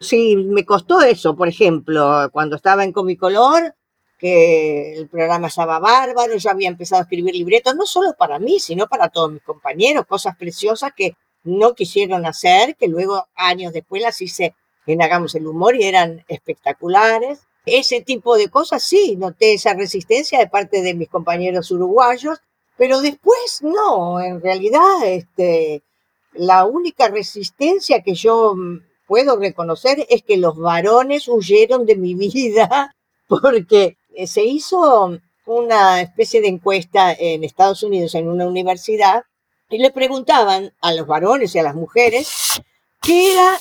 Sí, 0.00 0.36
me 0.36 0.64
costó 0.64 1.00
eso, 1.00 1.36
por 1.36 1.46
ejemplo, 1.46 2.28
cuando 2.32 2.56
estaba 2.56 2.82
en 2.82 2.92
Comicolor, 2.92 3.76
que 4.18 4.94
el 4.98 5.08
programa 5.08 5.46
estaba 5.46 5.78
bárbaro, 5.78 6.36
yo 6.36 6.50
había 6.50 6.68
empezado 6.68 7.00
a 7.00 7.02
escribir 7.04 7.36
libretos, 7.36 7.76
no 7.76 7.86
solo 7.86 8.14
para 8.18 8.40
mí, 8.40 8.58
sino 8.58 8.88
para 8.88 9.08
todos 9.08 9.30
mis 9.30 9.42
compañeros, 9.42 10.06
cosas 10.06 10.36
preciosas 10.36 10.90
que 10.94 11.14
no 11.44 11.74
quisieron 11.74 12.26
hacer, 12.26 12.74
que 12.74 12.88
luego 12.88 13.28
años 13.36 13.72
después 13.72 14.02
las 14.02 14.20
hice 14.20 14.56
en 14.88 15.02
Hagamos 15.02 15.36
el 15.36 15.46
Humor 15.46 15.76
y 15.76 15.84
eran 15.84 16.24
espectaculares. 16.26 17.46
Ese 17.64 18.00
tipo 18.00 18.36
de 18.36 18.48
cosas 18.48 18.82
sí, 18.82 19.14
noté 19.16 19.54
esa 19.54 19.74
resistencia 19.74 20.40
de 20.40 20.48
parte 20.48 20.82
de 20.82 20.94
mis 20.94 21.08
compañeros 21.08 21.70
uruguayos 21.70 22.40
pero 22.76 23.00
después 23.00 23.60
no, 23.62 24.20
en 24.20 24.40
realidad 24.40 25.04
este, 25.04 25.82
la 26.32 26.64
única 26.64 27.08
resistencia 27.08 28.02
que 28.02 28.14
yo 28.14 28.54
mm, 28.54 28.80
puedo 29.06 29.36
reconocer 29.38 30.06
es 30.08 30.22
que 30.22 30.36
los 30.36 30.56
varones 30.58 31.28
huyeron 31.28 31.86
de 31.86 31.96
mi 31.96 32.14
vida 32.32 32.94
porque 33.28 33.96
eh, 34.14 34.26
se 34.26 34.44
hizo 34.44 35.18
una 35.46 36.00
especie 36.00 36.40
de 36.40 36.48
encuesta 36.48 37.12
en 37.12 37.44
Estados 37.44 37.82
Unidos 37.82 38.14
en 38.14 38.28
una 38.28 38.46
universidad 38.46 39.22
y 39.70 39.78
le 39.78 39.90
preguntaban 39.90 40.72
a 40.80 40.92
los 40.92 41.06
varones 41.06 41.54
y 41.54 41.58
a 41.58 41.62
las 41.62 41.74
mujeres 41.74 42.60
qué 43.02 43.32
era 43.32 43.58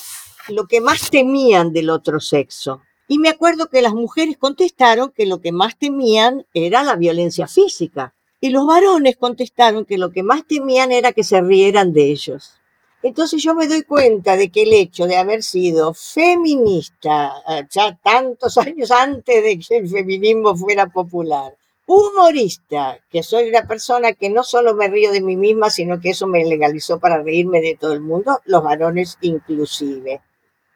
lo 0.50 0.68
que 0.68 0.82
más 0.82 1.10
temían 1.10 1.74
del 1.74 1.90
otro 1.90 2.20
sexo. 2.20 2.82
Y 3.08 3.20
me 3.20 3.30
acuerdo 3.30 3.70
que 3.70 3.82
las 3.82 3.94
mujeres 3.94 4.38
contestaron 4.38 5.12
que 5.12 5.26
lo 5.26 5.42
que 5.42 5.52
más 5.52 5.78
temían 5.78 6.46
era 6.54 6.84
la 6.84 6.96
violencia 6.96 7.48
física. 7.48 8.16
Y 8.46 8.52
los 8.52 8.68
varones 8.68 9.18
contestaron 9.18 9.86
que 9.86 9.98
lo 9.98 10.12
que 10.12 10.22
más 10.22 10.46
temían 10.46 10.92
era 10.92 11.14
que 11.14 11.24
se 11.24 11.42
rieran 11.42 11.94
de 11.94 12.12
ellos. 12.12 12.54
Entonces 13.02 13.42
yo 13.42 13.56
me 13.56 13.68
doy 13.68 13.82
cuenta 13.82 14.38
de 14.38 14.52
que 14.52 14.62
el 14.62 14.74
hecho 14.74 15.08
de 15.08 15.18
haber 15.18 15.42
sido 15.42 15.96
feminista 15.96 17.42
eh, 17.50 17.64
ya 17.72 17.98
tantos 18.04 18.56
años 18.60 18.92
antes 18.92 19.44
de 19.44 19.58
que 19.58 19.78
el 19.78 19.90
feminismo 19.90 20.56
fuera 20.56 20.86
popular, 20.86 21.58
humorista, 21.88 23.00
que 23.10 23.24
soy 23.24 23.50
una 23.50 23.64
persona 23.64 24.14
que 24.14 24.30
no 24.30 24.44
solo 24.44 24.76
me 24.76 24.90
río 24.90 25.12
de 25.12 25.22
mí 25.22 25.36
misma, 25.36 25.72
sino 25.72 26.00
que 26.00 26.12
eso 26.12 26.28
me 26.28 26.46
legalizó 26.46 27.00
para 27.00 27.24
reírme 27.24 27.62
de 27.62 27.76
todo 27.76 27.94
el 27.94 28.02
mundo, 28.02 28.42
los 28.46 28.62
varones 28.62 29.18
inclusive. 29.22 30.22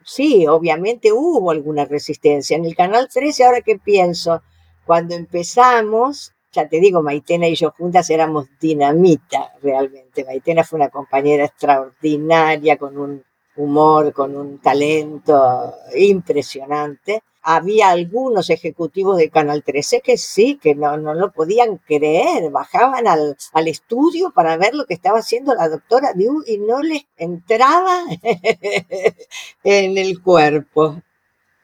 Sí, 0.03 0.47
obviamente 0.47 1.13
hubo 1.13 1.51
alguna 1.51 1.85
resistencia. 1.85 2.57
En 2.57 2.65
el 2.65 2.75
Canal 2.75 3.09
13, 3.13 3.43
ahora 3.43 3.61
que 3.61 3.77
pienso, 3.77 4.41
cuando 4.87 5.13
empezamos, 5.13 6.33
ya 6.51 6.67
te 6.67 6.79
digo, 6.79 7.01
Maitena 7.01 7.47
y 7.47 7.55
yo 7.55 7.71
juntas 7.71 8.09
éramos 8.09 8.47
dinamita 8.59 9.53
realmente. 9.61 10.25
Maitena 10.25 10.63
fue 10.63 10.77
una 10.77 10.89
compañera 10.89 11.45
extraordinaria, 11.45 12.77
con 12.77 12.97
un 12.97 13.23
humor, 13.55 14.13
con 14.13 14.35
un 14.35 14.59
talento 14.59 15.73
impresionante. 15.95 17.21
Había 17.41 17.89
algunos 17.89 18.49
ejecutivos 18.49 19.17
de 19.17 19.29
Canal 19.29 19.63
13 19.63 20.01
que 20.01 20.17
sí, 20.17 20.59
que 20.61 20.75
no, 20.75 20.97
no 20.97 21.13
lo 21.13 21.31
podían 21.31 21.77
creer, 21.77 22.51
bajaban 22.51 23.07
al, 23.07 23.37
al 23.53 23.67
estudio 23.67 24.31
para 24.31 24.57
ver 24.57 24.75
lo 24.75 24.85
que 24.85 24.93
estaba 24.93 25.19
haciendo 25.19 25.55
la 25.55 25.69
doctora 25.69 26.13
Diu 26.13 26.43
y 26.45 26.57
no 26.57 26.81
les 26.81 27.05
entraba 27.17 28.03
en 29.63 29.97
el 29.97 30.21
cuerpo. 30.21 31.01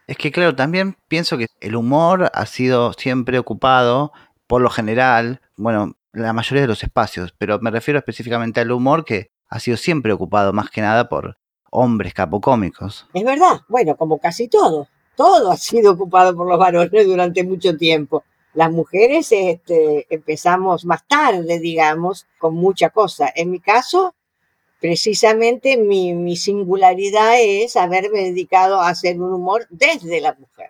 Es 0.08 0.18
que 0.18 0.32
claro, 0.32 0.56
también 0.56 0.96
pienso 1.08 1.38
que 1.38 1.48
el 1.62 1.76
humor 1.76 2.30
ha 2.34 2.46
sido 2.46 2.94
siempre 2.94 3.40
ocupado 3.40 4.12
por 4.48 4.62
lo 4.62 4.70
general, 4.70 5.42
bueno, 5.56 5.96
la 6.14 6.34
mayoría 6.34 6.62
de 6.62 6.68
los 6.68 6.84
espacios, 6.84 7.34
pero 7.38 7.60
me 7.60 7.72
refiero 7.72 8.00
específicamente 8.00 8.62
al 8.62 8.72
humor 8.72 9.06
que 9.06 9.32
ha 9.50 9.60
sido 9.60 9.78
siempre 9.78 10.14
ocupado 10.14 10.54
más 10.54 10.70
que 10.70 10.82
nada 10.82 11.10
por 11.10 11.38
hombres 11.72 12.14
capocómicos. 12.14 13.08
Es 13.14 13.24
verdad, 13.24 13.62
bueno, 13.68 13.96
como 13.98 14.18
casi 14.20 14.48
todo, 14.48 14.88
todo 15.16 15.52
ha 15.52 15.58
sido 15.58 15.94
ocupado 15.94 16.36
por 16.36 16.48
los 16.48 16.58
varones 16.58 17.06
durante 17.06 17.44
mucho 17.44 17.76
tiempo. 17.78 18.24
Las 18.54 18.72
mujeres 18.72 19.32
este, 19.32 20.08
empezamos 20.10 20.86
más 20.86 21.06
tarde, 21.08 21.60
digamos, 21.60 22.26
con 22.40 22.56
mucha 22.56 22.90
cosa. 22.90 23.30
En 23.36 23.52
mi 23.52 23.60
caso, 23.60 24.16
precisamente 24.80 25.76
mi, 25.76 26.14
mi 26.14 26.38
singularidad 26.38 27.34
es 27.38 27.76
haberme 27.76 28.22
dedicado 28.22 28.80
a 28.80 28.90
hacer 28.90 29.20
un 29.20 29.34
humor 29.34 29.68
desde 29.70 30.22
la 30.22 30.34
mujer, 30.36 30.70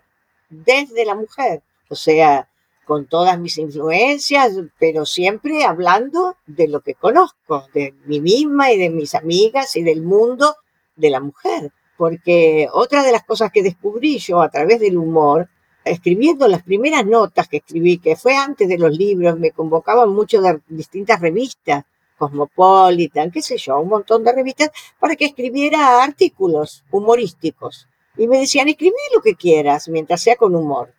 desde 0.49 1.05
la 1.05 1.13
mujer. 1.13 1.61
O 1.89 1.95
sea, 1.95 2.49
con 2.85 3.07
todas 3.07 3.39
mis 3.39 3.57
influencias, 3.57 4.53
pero 4.79 5.05
siempre 5.05 5.63
hablando 5.63 6.37
de 6.45 6.67
lo 6.67 6.81
que 6.81 6.93
conozco, 6.93 7.65
de 7.73 7.93
mí 8.05 8.21
misma 8.21 8.71
y 8.71 8.77
de 8.77 8.89
mis 8.89 9.15
amigas 9.15 9.75
y 9.75 9.83
del 9.83 10.01
mundo 10.01 10.55
de 10.95 11.09
la 11.09 11.19
mujer. 11.19 11.71
Porque 11.97 12.67
otra 12.71 13.03
de 13.03 13.11
las 13.11 13.23
cosas 13.23 13.51
que 13.51 13.63
descubrí 13.63 14.19
yo 14.19 14.41
a 14.41 14.49
través 14.49 14.79
del 14.79 14.97
humor, 14.97 15.49
escribiendo 15.83 16.47
las 16.47 16.63
primeras 16.63 17.05
notas 17.05 17.47
que 17.47 17.57
escribí, 17.57 17.97
que 17.97 18.15
fue 18.15 18.35
antes 18.35 18.67
de 18.67 18.77
los 18.77 18.95
libros, 18.95 19.39
me 19.39 19.51
convocaban 19.51 20.09
mucho 20.09 20.41
de 20.41 20.59
distintas 20.67 21.19
revistas, 21.21 21.85
Cosmopolitan, 22.17 23.31
qué 23.31 23.41
sé 23.41 23.57
yo, 23.57 23.79
un 23.79 23.89
montón 23.89 24.23
de 24.23 24.31
revistas, 24.31 24.71
para 24.99 25.15
que 25.15 25.25
escribiera 25.25 26.03
artículos 26.03 26.83
humorísticos. 26.91 27.87
Y 28.17 28.27
me 28.27 28.39
decían, 28.39 28.69
escribí 28.69 28.93
lo 29.13 29.21
que 29.21 29.35
quieras, 29.35 29.89
mientras 29.89 30.21
sea 30.21 30.37
con 30.37 30.55
humor. 30.55 30.93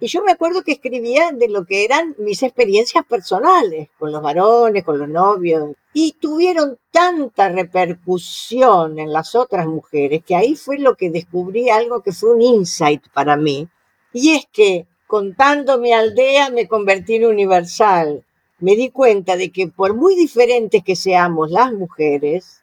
Y 0.00 0.06
yo 0.06 0.22
me 0.22 0.30
acuerdo 0.30 0.62
que 0.62 0.72
escribía 0.72 1.32
de 1.32 1.48
lo 1.48 1.64
que 1.64 1.84
eran 1.84 2.14
mis 2.18 2.44
experiencias 2.44 3.04
personales 3.04 3.88
con 3.98 4.12
los 4.12 4.22
varones, 4.22 4.84
con 4.84 4.96
los 4.96 5.08
novios. 5.08 5.74
Y 5.92 6.12
tuvieron 6.20 6.78
tanta 6.92 7.48
repercusión 7.48 9.00
en 9.00 9.12
las 9.12 9.34
otras 9.34 9.66
mujeres 9.66 10.22
que 10.24 10.36
ahí 10.36 10.54
fue 10.54 10.78
lo 10.78 10.94
que 10.94 11.10
descubrí 11.10 11.68
algo 11.68 12.02
que 12.02 12.12
fue 12.12 12.32
un 12.32 12.42
insight 12.42 13.08
para 13.12 13.36
mí. 13.36 13.68
Y 14.12 14.36
es 14.36 14.46
que 14.52 14.86
contando 15.08 15.78
mi 15.78 15.92
aldea 15.92 16.50
me 16.50 16.68
convertí 16.68 17.16
en 17.16 17.26
universal. 17.26 18.24
Me 18.60 18.76
di 18.76 18.90
cuenta 18.90 19.36
de 19.36 19.50
que 19.50 19.66
por 19.66 19.94
muy 19.94 20.14
diferentes 20.14 20.84
que 20.84 20.94
seamos 20.94 21.50
las 21.50 21.72
mujeres, 21.72 22.62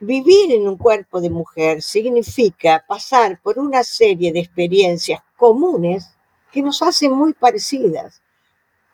vivir 0.00 0.52
en 0.52 0.68
un 0.68 0.76
cuerpo 0.76 1.22
de 1.22 1.30
mujer 1.30 1.80
significa 1.80 2.84
pasar 2.86 3.40
por 3.42 3.58
una 3.58 3.84
serie 3.84 4.32
de 4.32 4.40
experiencias 4.40 5.22
comunes 5.36 6.13
que 6.54 6.62
nos 6.62 6.80
hacen 6.82 7.12
muy 7.12 7.32
parecidas. 7.32 8.22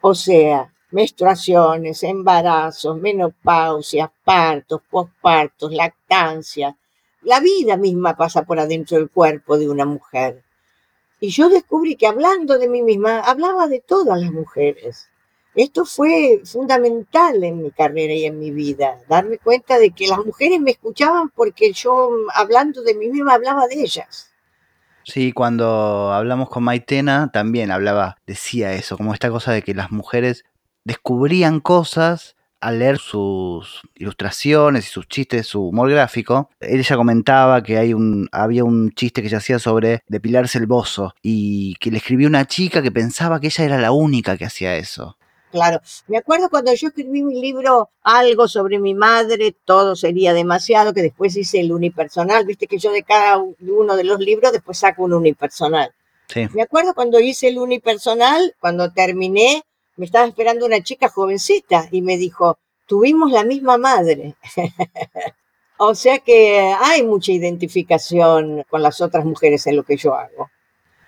O 0.01 0.15
sea, 0.15 0.73
menstruaciones, 0.91 2.03
embarazos, 2.03 2.97
menopausias, 2.97 4.09
partos, 4.25 4.81
pospartos, 4.91 5.71
lactancia. 5.71 6.75
La 7.21 7.39
vida 7.39 7.77
misma 7.77 8.17
pasa 8.17 8.45
por 8.45 8.59
adentro 8.59 8.97
del 8.97 9.11
cuerpo 9.11 9.59
de 9.59 9.69
una 9.69 9.85
mujer. 9.85 10.43
Y 11.21 11.29
yo 11.29 11.51
descubrí 11.51 11.97
que 11.97 12.07
hablando 12.07 12.59
de 12.59 12.67
mí 12.67 12.81
misma, 12.83 13.21
hablaba 13.21 13.69
de 13.69 13.81
todas 13.81 14.19
las 14.19 14.33
mujeres. 14.33 15.11
Esto 15.55 15.85
fue 15.85 16.41
fundamental 16.45 17.45
en 17.45 17.63
mi 17.63 17.71
carrera 17.73 18.15
y 18.15 18.25
en 18.25 18.39
mi 18.39 18.51
vida, 18.53 19.03
darme 19.07 19.37
cuenta 19.37 19.79
de 19.79 19.91
que 19.91 20.07
las 20.07 20.25
mujeres 20.25 20.61
me 20.61 20.71
escuchaban 20.71 21.29
porque 21.29 21.73
yo, 21.73 22.11
hablando 22.35 22.83
de 22.83 22.95
mí 22.95 23.11
misma, 23.11 23.35
hablaba 23.35 23.67
de 23.67 23.83
ellas. 23.83 24.30
Sí, 25.11 25.33
cuando 25.33 26.13
hablamos 26.13 26.49
con 26.49 26.63
Maitena 26.63 27.31
también 27.33 27.73
hablaba, 27.73 28.17
decía 28.29 28.75
eso, 28.75 28.97
como 28.97 29.13
esta 29.13 29.29
cosa 29.29 29.51
de 29.51 29.63
que 29.63 29.75
las 29.75 29.91
mujeres 29.91 30.45
descubrían 30.85 31.59
cosas 31.59 32.37
al 32.61 32.79
leer 32.79 32.99
sus 32.99 33.81
ilustraciones 33.97 34.87
y 34.87 34.91
sus 34.91 35.09
chistes, 35.09 35.49
su 35.49 35.67
humor 35.67 35.91
gráfico, 35.91 36.51
ella 36.61 36.95
comentaba 36.95 37.61
que 37.65 37.77
hay 37.77 37.93
un, 37.93 38.29
había 38.31 38.63
un 38.63 38.93
chiste 38.93 39.21
que 39.21 39.27
ella 39.27 39.39
hacía 39.39 39.59
sobre 39.59 40.03
depilarse 40.07 40.59
el 40.59 40.67
bozo 40.67 41.13
y 41.23 41.75
que 41.81 41.91
le 41.91 41.97
escribió 41.97 42.29
una 42.29 42.47
chica 42.47 42.81
que 42.81 42.93
pensaba 42.93 43.41
que 43.41 43.49
ella 43.49 43.65
era 43.65 43.79
la 43.81 43.91
única 43.91 44.37
que 44.37 44.45
hacía 44.45 44.77
eso. 44.77 45.17
Claro, 45.51 45.81
me 46.07 46.17
acuerdo 46.17 46.49
cuando 46.49 46.73
yo 46.75 46.89
escribí 46.89 47.23
mi 47.23 47.41
libro 47.41 47.91
Algo 48.03 48.47
sobre 48.47 48.79
mi 48.79 48.95
madre, 48.95 49.55
todo 49.65 49.97
sería 49.97 50.33
demasiado, 50.33 50.95
que 50.95 51.03
después 51.03 51.37
hice 51.37 51.61
el 51.61 51.73
unipersonal, 51.73 52.47
viste 52.47 52.69
que 52.69 52.79
yo 52.79 52.93
de 52.93 53.03
cada 53.03 53.39
uno 53.39 53.97
de 53.97 54.05
los 54.05 54.21
libros 54.21 54.53
después 54.53 54.79
saco 54.79 55.03
un 55.03 55.15
unipersonal. 55.15 55.93
Sí. 56.29 56.47
Me 56.55 56.63
acuerdo 56.63 56.95
cuando 56.95 57.19
hice 57.19 57.49
el 57.49 57.59
unipersonal, 57.59 58.55
cuando 58.61 58.93
terminé, 58.93 59.65
me 59.97 60.07
estaba 60.07 60.27
esperando 60.27 60.67
una 60.67 60.83
chica 60.83 61.09
jovencita 61.09 61.89
y 61.91 62.01
me 62.01 62.17
dijo, 62.17 62.59
tuvimos 62.87 63.33
la 63.33 63.45
misma 63.45 63.77
madre. 63.77 64.37
o 65.79 65.95
sea 65.95 66.21
que 66.21 66.75
hay 66.81 67.03
mucha 67.03 67.33
identificación 67.33 68.65
con 68.71 68.83
las 68.83 69.01
otras 69.01 69.25
mujeres 69.25 69.67
en 69.67 69.77
lo 69.77 69.83
que 69.83 69.97
yo 69.97 70.15
hago. 70.15 70.49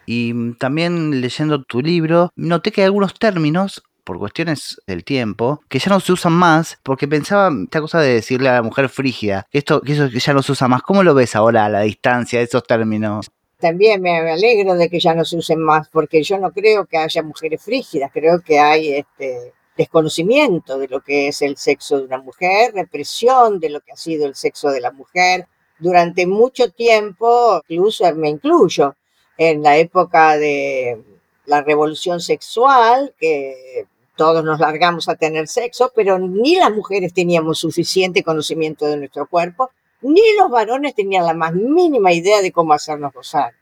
Y 0.07 0.55
también 0.55 1.20
leyendo 1.20 1.62
tu 1.62 1.81
libro, 1.81 2.31
noté 2.35 2.72
que 2.72 2.85
algunos 2.85 3.14
términos 3.14 3.83
por 4.05 4.19
cuestiones 4.19 4.81
del 4.87 5.05
tiempo, 5.05 5.61
que 5.69 5.79
ya 5.79 5.91
no 5.91 6.01
se 6.01 6.12
usan 6.12 6.33
más, 6.33 6.79
porque 6.83 7.09
pensaba 7.09 7.51
esta 7.62 7.81
cosa 7.81 8.01
de 8.01 8.15
decirle 8.15 8.49
a 8.49 8.55
la 8.55 8.62
mujer 8.62 8.88
frígida, 8.88 9.47
esto 9.53 9.81
que 9.81 9.93
eso 9.93 10.07
ya 10.09 10.33
no 10.33 10.43
se 10.43 10.53
usa 10.53 10.69
más. 10.69 10.83
¿Cómo 10.83 11.03
lo 11.03 11.15
ves 11.15 11.37
ahora 11.37 11.67
a 11.67 11.69
la 11.69 11.81
distancia 11.83 12.38
de 12.38 12.47
esos 12.47 12.65
términos? 12.65 13.31
También 13.59 14.03
me 14.03 14.19
alegro 14.19 14.75
de 14.75 14.88
que 14.91 14.99
ya 14.99 15.15
no 15.15 15.25
se 15.25 15.37
usen 15.37 15.61
más, 15.61 15.88
porque 15.88 16.23
yo 16.23 16.38
no 16.38 16.51
creo 16.51 16.87
que 16.87 16.99
haya 16.99 17.23
mujeres 17.23 17.62
frígidas, 17.62 18.11
creo 18.12 18.41
que 18.41 18.59
hay 18.59 18.95
este 18.95 19.53
desconocimiento 19.77 20.79
de 20.79 20.88
lo 20.88 21.01
que 21.01 21.29
es 21.29 21.43
el 21.43 21.57
sexo 21.57 21.99
de 21.99 22.05
una 22.05 22.19
mujer, 22.19 22.75
represión 22.75 23.61
de 23.61 23.71
lo 23.71 23.81
que 23.81 23.93
ha 23.93 23.97
sido 23.97 24.27
el 24.27 24.35
sexo 24.35 24.71
de 24.71 24.81
la 24.81 24.91
mujer. 24.91 25.47
Durante 25.79 26.27
mucho 26.27 26.71
tiempo, 26.71 27.62
incluso 27.69 28.12
me 28.15 28.29
incluyo, 28.29 28.97
en 29.38 29.62
la 29.62 29.77
época 29.77 30.37
de 30.37 31.03
la 31.46 31.62
revolución 31.62 32.20
sexual, 32.20 33.14
que 33.18 33.87
todos 34.16 34.44
nos 34.44 34.61
largamos 34.61 35.09
a 35.09 35.16
tener 35.16 35.48
sexo, 35.48 35.92
pero 35.94 36.18
ni 36.18 36.57
las 36.57 36.70
mujeres 36.70 37.12
teníamos 37.12 37.59
suficiente 37.59 38.22
conocimiento 38.22 38.87
de 38.87 38.96
nuestro 38.96 39.26
cuerpo, 39.26 39.70
ni 40.02 40.22
los 40.38 40.50
varones 40.50 40.94
tenían 40.94 41.26
la 41.26 41.35
más 41.35 41.55
mínima 41.55 42.12
idea 42.12 42.42
de 42.42 42.52
cómo 42.52 42.72
hacernos 42.72 43.12
gozar, 43.12 43.52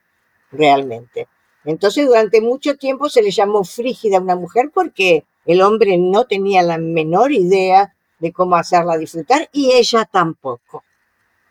realmente. 0.51 1.29
Entonces, 1.65 2.07
durante 2.07 2.41
mucho 2.41 2.77
tiempo 2.77 3.09
se 3.09 3.23
le 3.23 3.31
llamó 3.31 3.65
frígida 3.65 4.19
a 4.19 4.21
una 4.21 4.37
mujer 4.37 4.71
porque 4.73 5.25
el 5.45 5.63
hombre 5.63 5.99
no 5.99 6.25
tenía 6.25 6.63
la 6.63 6.79
menor 6.79 7.33
idea 7.33 7.95
de 8.19 8.33
cómo 8.33 8.57
hacerla 8.57 8.97
disfrutar 8.97 9.49
y 9.53 9.73
ella 9.73 10.05
tampoco. 10.11 10.85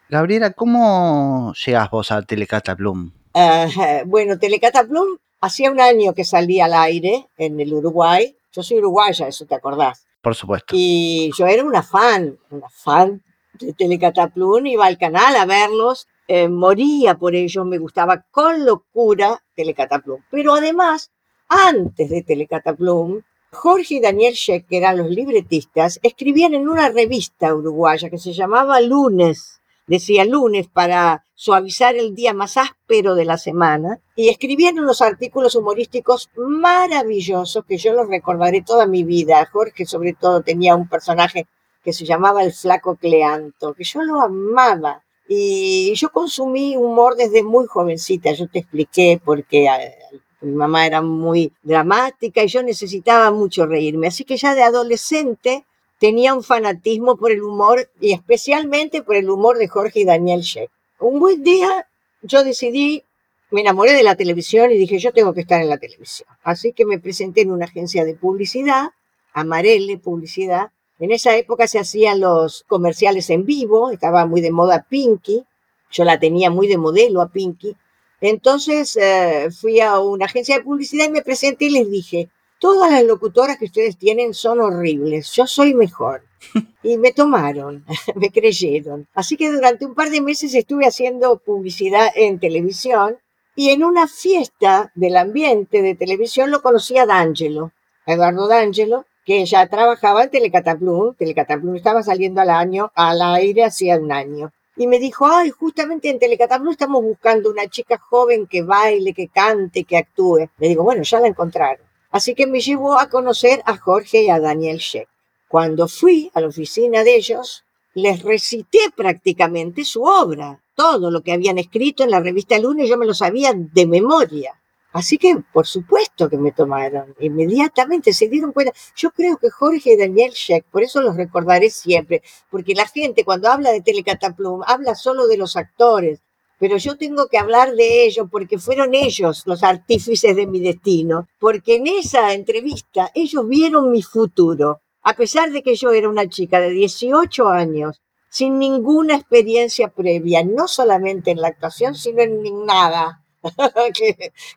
Gabriela, 0.09 0.51
¿cómo 0.51 1.53
llegas 1.53 1.89
vos 1.91 2.11
a 2.11 2.21
Telecata 2.23 2.75
Plum? 2.75 3.11
Uh, 3.33 4.05
bueno, 4.05 4.39
Telecata 4.39 4.83
Plum 4.83 5.17
Hacía 5.41 5.71
un 5.71 5.79
año 5.79 6.13
que 6.13 6.25
salí 6.25 6.59
al 6.59 6.73
aire 6.73 7.29
en 7.37 7.59
el 7.59 7.73
Uruguay. 7.73 8.35
Yo 8.51 8.61
soy 8.63 8.79
uruguaya, 8.79 9.27
eso 9.27 9.45
te 9.45 9.55
acordás. 9.55 10.05
Por 10.21 10.35
supuesto. 10.35 10.73
Y 10.75 11.31
yo 11.37 11.47
era 11.47 11.63
una 11.63 11.81
fan, 11.81 12.37
una 12.49 12.69
fan 12.69 13.23
de 13.53 13.73
Telecataplum, 13.73 14.65
iba 14.65 14.85
al 14.85 14.97
canal 14.97 15.35
a 15.35 15.45
verlos, 15.45 16.07
eh, 16.27 16.49
moría 16.49 17.15
por 17.15 17.35
ellos, 17.35 17.65
me 17.65 17.77
gustaba 17.77 18.25
con 18.31 18.65
locura 18.65 19.41
Telecataplum. 19.55 20.21
Pero 20.29 20.55
además, 20.55 21.11
antes 21.47 22.09
de 22.09 22.21
Telecataplum, 22.23 23.21
Jorge 23.51 23.95
y 23.95 23.99
Daniel 23.99 24.33
Sheck, 24.33 24.67
que 24.67 24.77
eran 24.77 24.97
los 24.97 25.09
libretistas, 25.09 25.99
escribían 26.03 26.53
en 26.53 26.67
una 26.67 26.89
revista 26.89 27.55
uruguaya 27.55 28.09
que 28.09 28.17
se 28.17 28.33
llamaba 28.33 28.79
Lunes, 28.81 29.58
decía 29.89 30.23
lunes 30.23 30.67
para 30.67 31.25
suavizar 31.33 31.95
el 31.95 32.13
día 32.13 32.33
más 32.33 32.57
áspero 32.57 33.15
de 33.15 33.25
la 33.25 33.37
semana, 33.37 33.99
y 34.15 34.29
escribían 34.29 34.79
unos 34.79 35.01
artículos 35.01 35.55
humorísticos 35.55 36.29
maravillosos 36.35 37.65
que 37.65 37.77
yo 37.77 37.93
los 37.93 38.07
recordaré 38.07 38.61
toda 38.61 38.85
mi 38.85 39.03
vida. 39.03 39.47
Jorge 39.51 39.85
sobre 39.85 40.13
todo 40.13 40.41
tenía 40.41 40.75
un 40.75 40.87
personaje 40.87 41.47
que 41.83 41.93
se 41.93 42.05
llamaba 42.05 42.43
el 42.43 42.53
flaco 42.53 42.97
Cleanto, 42.97 43.73
que 43.73 43.83
yo 43.83 44.03
lo 44.03 44.21
amaba. 44.21 45.01
Y 45.27 45.93
yo 45.95 46.09
consumí 46.09 46.75
humor 46.75 47.15
desde 47.15 47.43
muy 47.43 47.65
jovencita, 47.67 48.31
yo 48.33 48.47
te 48.47 48.59
expliqué 48.59 49.21
porque 49.23 49.65
eh, 49.65 49.95
mi 50.41 50.51
mamá 50.51 50.85
era 50.85 51.01
muy 51.01 51.53
dramática 51.61 52.43
y 52.43 52.47
yo 52.47 52.61
necesitaba 52.63 53.31
mucho 53.31 53.65
reírme. 53.65 54.07
Así 54.07 54.23
que 54.23 54.37
ya 54.37 54.55
de 54.55 54.63
adolescente 54.63 55.65
tenía 55.99 56.33
un 56.33 56.43
fanatismo 56.43 57.17
por 57.17 57.31
el 57.31 57.43
humor 57.43 57.91
y 57.99 58.13
especialmente 58.13 59.03
por 59.03 59.15
el 59.15 59.29
humor 59.29 59.57
de 59.57 59.67
Jorge 59.67 59.99
y 59.99 60.05
Daniel 60.05 60.41
Sheck. 60.41 60.71
Un 60.99 61.19
buen 61.19 61.43
día 61.43 61.87
yo 62.21 62.43
decidí, 62.43 63.03
me 63.51 63.61
enamoré 63.61 63.93
de 63.93 64.03
la 64.03 64.15
televisión 64.15 64.71
y 64.71 64.77
dije, 64.77 64.97
yo 64.99 65.13
tengo 65.13 65.33
que 65.33 65.41
estar 65.41 65.61
en 65.61 65.69
la 65.69 65.77
televisión. 65.77 66.27
Así 66.43 66.73
que 66.73 66.85
me 66.85 66.99
presenté 66.99 67.41
en 67.41 67.51
una 67.51 67.65
agencia 67.65 68.05
de 68.05 68.15
publicidad, 68.15 68.89
Amarelle 69.33 69.97
Publicidad. 69.97 70.71
En 70.99 71.11
esa 71.11 71.35
época 71.35 71.67
se 71.67 71.79
hacían 71.79 72.19
los 72.19 72.63
comerciales 72.67 73.29
en 73.29 73.45
vivo, 73.45 73.91
estaba 73.91 74.25
muy 74.25 74.41
de 74.41 74.51
moda 74.51 74.85
Pinky, 74.89 75.45
yo 75.91 76.03
la 76.03 76.19
tenía 76.19 76.49
muy 76.49 76.67
de 76.67 76.77
modelo 76.77 77.21
a 77.21 77.29
Pinky. 77.29 77.75
Entonces 78.21 78.97
eh, 78.97 79.49
fui 79.51 79.79
a 79.79 79.99
una 79.99 80.25
agencia 80.25 80.57
de 80.57 80.63
publicidad 80.63 81.07
y 81.07 81.11
me 81.11 81.21
presenté 81.21 81.65
y 81.65 81.69
les 81.69 81.89
dije, 81.89 82.29
todas 82.59 82.91
las 82.91 83.03
locutoras 83.03 83.57
que 83.57 83.65
ustedes 83.65 83.97
tienen 83.97 84.33
son 84.33 84.59
horribles, 84.59 85.31
yo 85.31 85.47
soy 85.47 85.73
mejor. 85.73 86.23
Y 86.83 86.97
me 86.97 87.11
tomaron, 87.11 87.83
me 88.15 88.29
creyeron. 88.29 89.07
Así 89.13 89.35
que 89.35 89.51
durante 89.51 89.85
un 89.85 89.95
par 89.95 90.09
de 90.09 90.21
meses 90.21 90.53
estuve 90.53 90.85
haciendo 90.85 91.37
publicidad 91.39 92.07
en 92.15 92.39
televisión 92.39 93.17
y 93.55 93.71
en 93.71 93.83
una 93.83 94.07
fiesta 94.07 94.89
del 94.95 95.17
ambiente 95.17 95.81
de 95.81 95.95
televisión 95.95 96.51
lo 96.51 96.61
conocí 96.61 96.97
a 96.97 97.05
D'Angelo, 97.05 97.73
Eduardo 98.05 98.47
D'Angelo, 98.47 99.05
que 99.25 99.45
ya 99.45 99.67
trabajaba 99.67 100.23
en 100.23 100.29
Telecataplum. 100.29 101.15
Telecataplum 101.15 101.75
estaba 101.75 102.01
saliendo 102.01 102.39
al 102.39 102.49
año, 102.49 102.91
al 102.95 103.21
aire 103.21 103.65
hacía 103.65 103.97
un 103.97 104.13
año 104.13 104.53
y 104.79 104.87
me 104.87 104.97
dijo, 104.97 105.27
ay, 105.27 105.49
justamente 105.49 106.09
en 106.09 106.19
Telecatablo 106.19 106.71
estamos 106.71 107.03
buscando 107.03 107.51
una 107.51 107.67
chica 107.67 107.97
joven 107.97 108.47
que 108.47 108.61
baile, 108.61 109.13
que 109.13 109.27
cante, 109.27 109.83
que 109.83 109.97
actúe. 109.97 110.49
Le 110.57 110.69
digo, 110.69 110.85
bueno, 110.85 111.03
ya 111.03 111.19
la 111.19 111.27
encontraron. 111.27 111.88
Así 112.11 112.33
que 112.33 112.47
me 112.47 112.59
llevó 112.59 112.99
a 112.99 113.09
conocer 113.09 113.61
a 113.65 113.77
Jorge 113.77 114.23
y 114.23 114.29
a 114.29 114.39
Daniel 114.39 114.77
Sheck. 114.77 115.07
Cuando 115.47 115.87
fui 115.87 116.31
a 116.33 116.41
la 116.41 116.47
oficina 116.47 117.03
de 117.03 117.15
ellos, 117.15 117.63
les 117.93 118.21
recité 118.23 118.79
prácticamente 118.95 119.83
su 119.83 120.03
obra. 120.03 120.61
Todo 120.75 121.11
lo 121.11 121.21
que 121.21 121.33
habían 121.33 121.57
escrito 121.57 122.03
en 122.03 122.11
la 122.11 122.19
revista 122.19 122.57
Lunes 122.57 122.89
yo 122.89 122.97
me 122.97 123.05
lo 123.05 123.13
sabía 123.13 123.53
de 123.53 123.85
memoria. 123.85 124.59
Así 124.91 125.19
que, 125.19 125.37
por 125.53 125.67
supuesto 125.67 126.29
que 126.29 126.37
me 126.37 126.51
tomaron. 126.51 127.15
Inmediatamente 127.19 128.11
se 128.11 128.27
dieron 128.27 128.53
cuenta. 128.53 128.73
Yo 128.95 129.11
creo 129.11 129.37
que 129.37 129.51
Jorge 129.51 129.93
y 129.93 129.97
Daniel 129.97 130.31
Sheck, 130.31 130.65
por 130.65 130.81
eso 130.81 131.01
los 131.01 131.15
recordaré 131.15 131.69
siempre, 131.69 132.23
porque 132.49 132.73
la 132.73 132.87
gente 132.87 133.23
cuando 133.23 133.49
habla 133.49 133.71
de 133.71 133.81
Telecataplum 133.81 134.63
habla 134.65 134.95
solo 134.95 135.27
de 135.27 135.37
los 135.37 135.55
actores, 135.55 136.21
pero 136.59 136.77
yo 136.77 136.97
tengo 136.97 137.27
que 137.27 137.37
hablar 137.37 137.73
de 137.73 138.05
ellos 138.05 138.27
porque 138.29 138.59
fueron 138.59 138.93
ellos 138.93 139.43
los 139.45 139.63
artífices 139.63 140.35
de 140.35 140.45
mi 140.45 140.59
destino, 140.59 141.27
porque 141.39 141.77
en 141.77 141.87
esa 141.87 142.33
entrevista 142.33 143.09
ellos 143.15 143.47
vieron 143.47 143.91
mi 143.91 144.03
futuro. 144.03 144.81
A 145.01 145.13
pesar 145.13 145.51
de 145.51 145.63
que 145.63 145.75
yo 145.75 145.91
era 145.91 146.09
una 146.09 146.27
chica 146.27 146.59
de 146.59 146.71
18 146.71 147.47
años, 147.47 148.01
sin 148.29 148.59
ninguna 148.59 149.15
experiencia 149.15 149.87
previa, 149.87 150.43
no 150.43 150.67
solamente 150.67 151.31
en 151.31 151.41
la 151.41 151.47
actuación, 151.47 151.95
sino 151.95 152.21
en 152.21 152.65
nada 152.65 153.23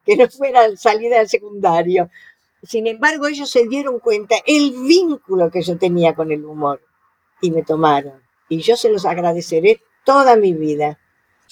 que, 0.05 0.17
no 0.17 0.29
fuera 0.29 0.77
salida 0.77 1.19
del 1.19 1.29
secundario. 1.29 2.11
Sin 2.65 2.87
embargo, 2.87 3.29
ellos 3.29 3.49
se 3.51 3.67
dieron 3.67 4.01
cuenta 4.01 4.37
el 4.47 4.73
vínculo 4.73 5.51
que 5.51 5.63
yo 5.63 5.79
tenía 5.79 6.15
con 6.15 6.33
el 6.33 6.45
humor 6.45 6.81
y 7.41 7.51
me 7.51 7.63
tomaron. 7.63 8.23
Y 8.49 8.59
yo 8.59 8.77
se 8.77 8.91
los 8.91 9.07
agradeceré 9.07 9.81
toda 10.05 10.37
mi 10.37 10.53
vida. 10.53 10.99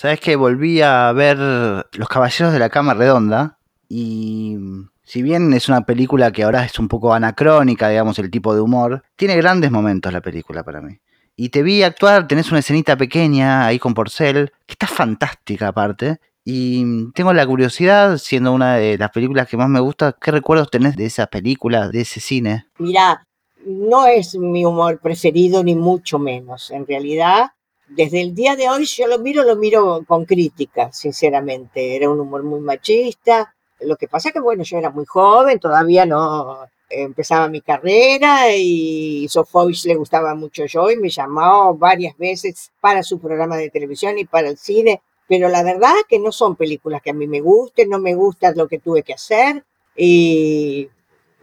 Sabes 0.01 0.19
que 0.19 0.35
volví 0.35 0.81
a 0.81 1.13
ver 1.13 1.37
Los 1.37 2.09
Caballeros 2.09 2.55
de 2.55 2.59
la 2.59 2.71
Cama 2.71 2.95
Redonda 2.95 3.59
y 3.87 4.57
si 5.03 5.21
bien 5.21 5.53
es 5.53 5.69
una 5.69 5.83
película 5.83 6.33
que 6.33 6.43
ahora 6.43 6.65
es 6.65 6.79
un 6.79 6.89
poco 6.89 7.13
anacrónica, 7.13 7.91
digamos, 7.91 8.19
el 8.19 8.31
tipo 8.31 8.55
de 8.55 8.63
humor, 8.63 9.03
tiene 9.17 9.37
grandes 9.37 9.71
momentos 9.71 10.11
la 10.11 10.23
película 10.23 10.65
para 10.65 10.81
mí. 10.81 10.97
Y 11.37 11.51
te 11.51 11.63
vi 11.63 11.83
actuar, 11.83 12.27
tenés 12.27 12.51
una 12.51 12.61
escenita 12.61 12.97
pequeña 12.97 13.67
ahí 13.67 13.79
con 13.79 13.93
Porcel, 13.93 14.53
que 14.65 14.73
está 14.73 14.87
fantástica 14.87 15.69
aparte, 15.69 16.19
y 16.47 17.13
tengo 17.13 17.35
la 17.35 17.47
curiosidad, 17.47 18.17
siendo 18.17 18.55
una 18.55 18.77
de 18.77 18.97
las 18.97 19.11
películas 19.11 19.49
que 19.49 19.59
más 19.59 19.69
me 19.69 19.81
gusta, 19.81 20.17
¿qué 20.19 20.31
recuerdos 20.31 20.71
tenés 20.71 20.97
de 20.97 21.05
esa 21.05 21.27
película, 21.27 21.91
de 21.91 22.01
ese 22.01 22.21
cine? 22.21 22.69
Mira, 22.79 23.27
no 23.67 24.07
es 24.07 24.35
mi 24.35 24.65
humor 24.65 24.99
preferido 24.99 25.63
ni 25.63 25.75
mucho 25.75 26.19
menos. 26.19 26.71
En 26.71 26.87
realidad, 26.87 27.51
desde 27.91 28.21
el 28.21 28.35
día 28.35 28.57
de 28.57 28.69
hoy 28.69 28.85
yo 28.85 29.07
lo 29.07 29.19
miro, 29.19 29.43
lo 29.45 29.57
miro 29.57 30.05
con 30.07 30.25
crítica, 30.25 30.93
sinceramente. 30.93 31.97
Era 31.97 32.11
un 32.11 32.21
humor 32.21 32.43
muy 32.43 32.61
machista. 32.61 33.55
Lo 33.81 33.97
que 33.97 34.09
pasa 34.09 34.31
que, 34.33 34.41
bueno, 34.41 34.63
yo 34.65 34.79
era 34.79 34.91
muy 34.91 35.07
joven, 35.07 35.59
todavía 35.59 36.07
no 36.07 36.67
empezaba 36.89 37.49
mi 37.49 37.61
carrera 37.61 38.55
y 38.55 39.29
Sofovich 39.29 39.85
le 39.85 39.95
gustaba 39.95 40.35
mucho 40.35 40.67
yo 40.67 40.91
y 40.91 40.97
me 40.97 41.09
llamó 41.09 41.77
varias 41.77 42.17
veces 42.19 42.73
para 42.81 43.05
su 43.05 43.21
programa 43.21 43.57
de 43.57 43.71
televisión 43.71 44.19
y 44.19 44.25
para 44.25 44.49
el 44.49 44.59
cine 44.59 45.01
pero 45.31 45.49
la 45.49 45.63
verdad 45.63 45.95
que 46.09 46.19
no 46.19 46.33
son 46.33 46.57
películas 46.57 47.01
que 47.03 47.11
a 47.11 47.15
mí 47.15 47.29
me 47.29 47.41
gusten, 47.41 47.89
no 47.89 48.01
me 48.01 48.17
gusta 48.17 48.53
lo 48.57 48.67
que 48.67 48.81
tuve 48.81 49.05
que 49.05 49.13
hacer 49.13 49.65
y 49.95 50.91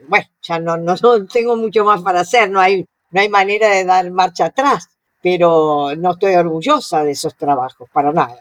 bueno, 0.09 0.25
ya 0.41 0.59
no, 0.59 0.75
no, 0.75 0.97
tengo 1.31 1.55
mucho 1.55 1.85
más 1.85 2.01
para 2.01 2.19
hacer, 2.19 2.51
no 2.51 2.59
hay, 2.59 2.85
no 3.11 3.21
hay 3.21 3.29
manera 3.29 3.69
de 3.69 3.85
dar 3.85 4.11
marcha 4.11 4.47
atrás, 4.47 4.89
pero 5.29 5.89
no 5.97 6.11
estoy 6.11 6.35
orgullosa 6.35 7.03
de 7.03 7.11
esos 7.11 7.35
trabajos, 7.35 7.89
para 7.91 8.13
nada. 8.13 8.37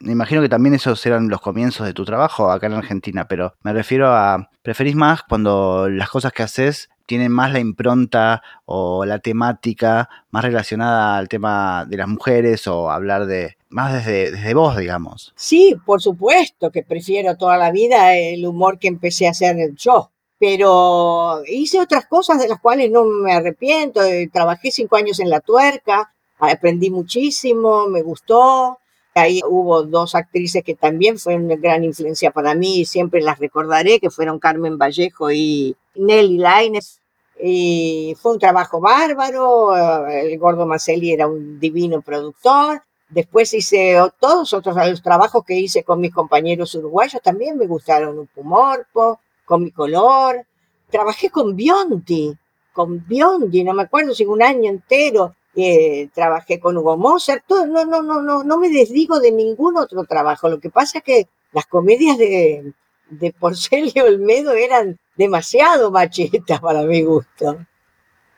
Me 0.00 0.10
imagino 0.10 0.42
que 0.42 0.48
también 0.48 0.74
esos 0.74 1.06
eran 1.06 1.28
los 1.28 1.40
comienzos 1.40 1.86
de 1.86 1.92
tu 1.92 2.04
trabajo 2.04 2.50
acá 2.50 2.66
en 2.66 2.72
Argentina, 2.72 3.28
pero 3.28 3.54
me 3.62 3.72
refiero 3.72 4.08
a, 4.08 4.50
¿preferís 4.62 4.96
más 4.96 5.22
cuando 5.22 5.88
las 5.88 6.10
cosas 6.10 6.32
que 6.32 6.42
haces 6.42 6.88
tienen 7.06 7.30
más 7.30 7.52
la 7.52 7.60
impronta 7.60 8.42
o 8.64 9.04
la 9.04 9.20
temática 9.20 10.08
más 10.32 10.44
relacionada 10.44 11.16
al 11.16 11.28
tema 11.28 11.86
de 11.88 11.96
las 11.96 12.08
mujeres 12.08 12.66
o 12.66 12.90
hablar 12.90 13.26
de 13.26 13.56
más 13.68 13.92
desde, 13.92 14.32
desde 14.32 14.54
vos, 14.54 14.76
digamos. 14.76 15.32
Sí, 15.36 15.76
por 15.86 16.02
supuesto 16.02 16.72
que 16.72 16.82
prefiero 16.82 17.36
toda 17.36 17.56
la 17.56 17.70
vida 17.70 18.16
el 18.16 18.44
humor 18.44 18.80
que 18.80 18.88
empecé 18.88 19.28
a 19.28 19.30
hacer 19.30 19.56
yo, 19.76 20.10
pero 20.38 21.42
hice 21.46 21.80
otras 21.80 22.06
cosas 22.06 22.40
de 22.40 22.48
las 22.48 22.60
cuales 22.60 22.90
no 22.90 23.04
me 23.04 23.32
arrepiento. 23.32 24.02
Eh, 24.02 24.30
trabajé 24.32 24.70
cinco 24.70 24.96
años 24.96 25.18
en 25.20 25.30
La 25.30 25.40
Tuerca, 25.40 26.12
aprendí 26.38 26.90
muchísimo, 26.90 27.86
me 27.88 28.02
gustó. 28.02 28.78
Ahí 29.14 29.40
hubo 29.44 29.82
dos 29.82 30.14
actrices 30.14 30.62
que 30.62 30.76
también 30.76 31.18
fueron 31.18 31.46
una 31.46 31.56
gran 31.56 31.82
influencia 31.82 32.30
para 32.30 32.54
mí 32.54 32.80
y 32.80 32.84
siempre 32.84 33.20
las 33.20 33.40
recordaré, 33.40 33.98
que 33.98 34.10
fueron 34.10 34.38
Carmen 34.38 34.78
Vallejo 34.78 35.32
y 35.32 35.76
Nelly 35.96 36.38
Laines. 36.38 37.00
Y 37.40 38.16
fue 38.20 38.32
un 38.32 38.38
trabajo 38.38 38.80
bárbaro, 38.80 39.76
el 40.08 40.38
Gordo 40.38 40.66
Macelli 40.66 41.12
era 41.12 41.26
un 41.26 41.58
divino 41.58 42.00
productor. 42.00 42.82
Después 43.08 43.54
hice 43.54 43.96
todos 44.20 44.52
otros 44.52 44.76
los 44.76 45.02
trabajos 45.02 45.44
que 45.44 45.54
hice 45.54 45.82
con 45.82 46.00
mis 46.00 46.12
compañeros 46.12 46.74
uruguayos, 46.74 47.22
también 47.22 47.56
me 47.56 47.66
gustaron 47.66 48.18
un 48.18 48.26
Pumorpo, 48.26 49.18
con 49.48 49.64
mi 49.64 49.70
color. 49.72 50.46
Trabajé 50.90 51.30
con 51.30 51.56
Bionti, 51.56 52.36
con 52.72 53.04
Bionti, 53.06 53.64
no 53.64 53.74
me 53.74 53.82
acuerdo 53.82 54.14
si 54.14 54.24
un 54.26 54.42
año 54.42 54.70
entero. 54.70 55.34
Eh, 55.56 56.08
trabajé 56.14 56.60
con 56.60 56.76
Hugo 56.76 56.96
Mozart, 56.96 57.42
no, 57.48 57.66
no, 57.66 57.84
no, 58.02 58.22
no, 58.22 58.44
no 58.44 58.58
me 58.58 58.68
desdigo 58.68 59.18
de 59.18 59.32
ningún 59.32 59.76
otro 59.76 60.04
trabajo. 60.04 60.48
Lo 60.48 60.60
que 60.60 60.70
pasa 60.70 60.98
es 60.98 61.04
que 61.04 61.28
las 61.52 61.66
comedias 61.66 62.16
de, 62.18 62.74
de 63.10 63.32
Porcelio 63.32 64.04
Olmedo 64.04 64.52
eran 64.52 64.98
demasiado 65.16 65.90
machetas 65.90 66.60
para 66.60 66.82
mi 66.82 67.02
gusto. 67.02 67.58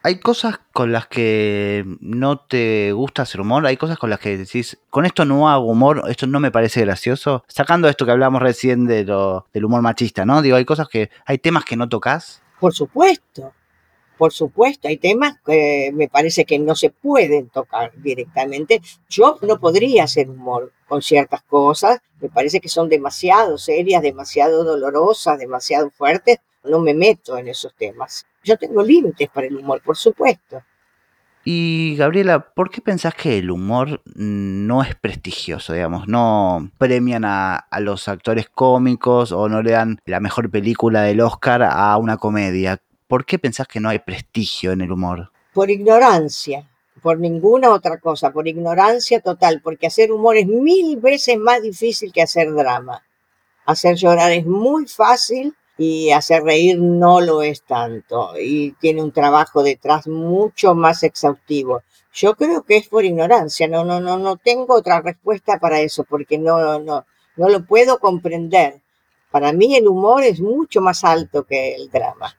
¿Hay 0.03 0.19
cosas 0.19 0.61
con 0.73 0.93
las 0.93 1.09
que 1.09 1.85
no 2.01 2.41
te 2.41 2.93
gusta 2.93 3.23
hacer 3.23 3.43
humor? 3.43 3.67
¿Hay 3.67 3.77
cosas 3.77 3.99
con 3.99 4.09
las 4.09 4.19
que 4.19 4.39
decís, 4.39 4.79
con 4.89 5.05
esto 5.05 5.27
no 5.27 5.51
hago 5.51 5.67
humor, 5.67 6.05
esto 6.09 6.27
no 6.27 6.41
me 6.41 6.51
parece 6.51 6.81
gracioso? 6.81 7.45
Sacando 7.49 7.87
esto 7.87 8.07
que 8.07 8.13
hablamos 8.13 8.41
recién 8.41 8.87
de 8.87 9.05
lo, 9.05 9.47
del 9.53 9.67
humor 9.67 9.83
machista, 9.83 10.25
¿no? 10.25 10.41
Digo, 10.41 10.57
hay 10.57 10.65
cosas 10.65 10.89
que, 10.89 11.11
hay 11.27 11.37
temas 11.37 11.67
que 11.67 11.77
no 11.77 11.87
tocas. 11.87 12.43
Por 12.59 12.73
supuesto, 12.73 13.53
por 14.17 14.33
supuesto, 14.33 14.89
hay 14.89 14.97
temas 14.97 15.37
que 15.45 15.91
me 15.93 16.09
parece 16.09 16.47
que 16.47 16.59
no 16.59 16.75
se 16.75 16.89
pueden 16.89 17.51
tocar 17.51 17.93
directamente. 17.97 18.81
Yo 19.09 19.39
no 19.43 19.61
podría 19.61 20.05
hacer 20.05 20.31
humor 20.31 20.73
con 20.89 21.03
ciertas 21.03 21.43
cosas, 21.43 22.01
me 22.23 22.31
parece 22.31 22.61
que 22.61 22.71
son 22.71 22.89
demasiado 22.89 23.59
serias, 23.59 24.03
demasiado 24.03 24.65
dolorosas, 24.65 25.39
demasiado 25.39 25.91
fuertes, 25.91 26.39
no 26.65 26.81
me 26.81 26.95
meto 26.95 27.37
en 27.39 27.49
esos 27.49 27.75
temas. 27.75 28.27
Yo 28.43 28.57
tengo 28.57 28.83
límites 28.83 29.29
para 29.29 29.47
el 29.47 29.57
humor, 29.57 29.83
por 29.83 29.97
supuesto. 29.97 30.63
Y 31.43 31.97
Gabriela, 31.97 32.53
¿por 32.53 32.71
qué 32.71 32.83
pensás 32.83 33.15
que 33.15 33.39
el 33.39 33.51
humor 33.51 34.03
no 34.15 34.83
es 34.83 34.95
prestigioso, 34.95 35.73
digamos? 35.73 36.07
No 36.07 36.71
premian 36.77 37.25
a, 37.25 37.57
a, 37.57 37.81
los 37.81 38.09
actores 38.09 38.51
cómicos 38.51 39.33
o 39.33 39.49
no 39.49 39.63
le 39.63 39.71
dan 39.71 39.99
la 40.05 40.21
mejor 40.21 40.51
película 40.51 41.03
del 41.03 41.23
Oscar 41.23 41.63
a 41.63 41.97
una 41.97 42.19
comedia. 42.19 42.83
¿Por 43.09 43.25
qué 43.25 43.39
pensás 43.39 43.67
que 43.67 43.81
no 43.81 43.89
hay 43.89 44.01
prestigio 44.01 44.73
en 44.73 44.83
el 44.83 44.93
humor? 44.93 45.33
Por 45.55 45.71
ignorancia, 45.71 46.69
por 47.03 47.19
ninguna 47.19 47.71
otra 47.71 47.99
cosa, 47.99 48.31
por 48.33 48.47
ignorancia 48.47 49.21
total, 49.21 49.63
porque 49.63 49.87
hacer 49.87 50.13
humor 50.13 50.37
es 50.37 50.47
mil 50.47 50.99
veces 50.99 51.39
más 51.39 51.63
difícil 51.63 52.13
que 52.13 52.23
hacer 52.23 52.53
drama. 52.53 53.03
Hacer 53.65 53.97
llorar 53.97 54.31
es 54.33 54.45
muy 54.45 54.87
fácil 54.87 55.55
y 55.83 56.11
hacer 56.11 56.43
reír 56.43 56.79
no 56.79 57.23
lo 57.23 57.41
es 57.41 57.63
tanto 57.63 58.33
y 58.39 58.73
tiene 58.73 59.03
un 59.03 59.13
trabajo 59.13 59.63
detrás 59.63 60.07
mucho 60.07 60.75
más 60.75 61.03
exhaustivo. 61.03 61.81
Yo 62.13 62.35
creo 62.35 62.65
que 62.65 62.77
es 62.77 62.87
por 62.89 63.03
ignorancia, 63.03 63.67
no, 63.67 63.83
no, 63.83 63.99
no, 63.99 64.19
no 64.19 64.37
tengo 64.37 64.75
otra 64.75 65.01
respuesta 65.01 65.59
para 65.59 65.81
eso 65.81 66.05
porque 66.05 66.37
no, 66.37 66.79
no, 66.81 67.07
no 67.37 67.49
lo 67.49 67.65
puedo 67.65 67.99
comprender. 67.99 68.83
Para 69.31 69.55
mí 69.55 69.75
el 69.75 69.89
humor 69.89 70.23
es 70.23 70.43
mucho 70.43 70.83
más 70.83 71.03
alto 71.03 71.45
que 71.45 71.75
el 71.77 71.89
drama. 71.89 72.37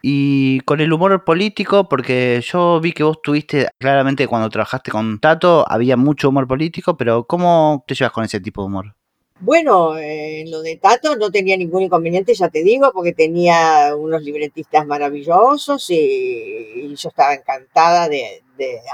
Y 0.00 0.60
con 0.60 0.80
el 0.80 0.94
humor 0.94 1.24
político, 1.24 1.90
porque 1.90 2.42
yo 2.42 2.80
vi 2.80 2.92
que 2.92 3.02
vos 3.02 3.20
tuviste, 3.22 3.68
claramente 3.78 4.26
cuando 4.26 4.48
trabajaste 4.48 4.90
con 4.90 5.18
Tato, 5.18 5.66
había 5.68 5.98
mucho 5.98 6.30
humor 6.30 6.48
político, 6.48 6.96
pero 6.96 7.26
¿cómo 7.26 7.84
te 7.86 7.94
llevas 7.94 8.12
con 8.12 8.24
ese 8.24 8.40
tipo 8.40 8.62
de 8.62 8.68
humor? 8.68 8.96
Bueno, 9.44 9.98
en 9.98 10.52
lo 10.52 10.62
de 10.62 10.76
Tato 10.76 11.16
no 11.16 11.32
tenía 11.32 11.56
ningún 11.56 11.82
inconveniente, 11.82 12.32
ya 12.32 12.48
te 12.48 12.62
digo, 12.62 12.92
porque 12.92 13.12
tenía 13.12 13.92
unos 13.96 14.22
libretistas 14.22 14.86
maravillosos 14.86 15.90
y, 15.90 16.94
yo 16.94 17.08
estaba 17.08 17.34
encantada 17.34 18.08
de, 18.08 18.40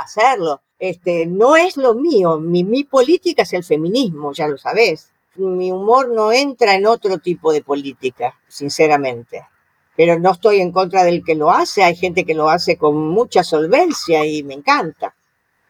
hacerlo. 0.02 0.62
Este, 0.78 1.26
no 1.26 1.54
es 1.56 1.76
lo 1.76 1.94
mío, 1.94 2.40
mi, 2.40 2.64
mi 2.64 2.84
política 2.84 3.42
es 3.42 3.52
el 3.52 3.62
feminismo, 3.62 4.32
ya 4.32 4.48
lo 4.48 4.56
sabes. 4.56 5.10
Mi 5.34 5.70
humor 5.70 6.08
no 6.08 6.32
entra 6.32 6.74
en 6.76 6.86
otro 6.86 7.18
tipo 7.18 7.52
de 7.52 7.62
política, 7.62 8.40
sinceramente. 8.48 9.46
Pero 9.96 10.18
no 10.18 10.32
estoy 10.32 10.62
en 10.62 10.72
contra 10.72 11.04
del 11.04 11.22
que 11.22 11.34
lo 11.34 11.50
hace, 11.50 11.82
hay 11.84 11.94
gente 11.94 12.24
que 12.24 12.32
lo 12.32 12.48
hace 12.48 12.78
con 12.78 12.96
mucha 12.96 13.44
solvencia 13.44 14.24
y 14.24 14.42
me 14.44 14.54
encanta. 14.54 15.14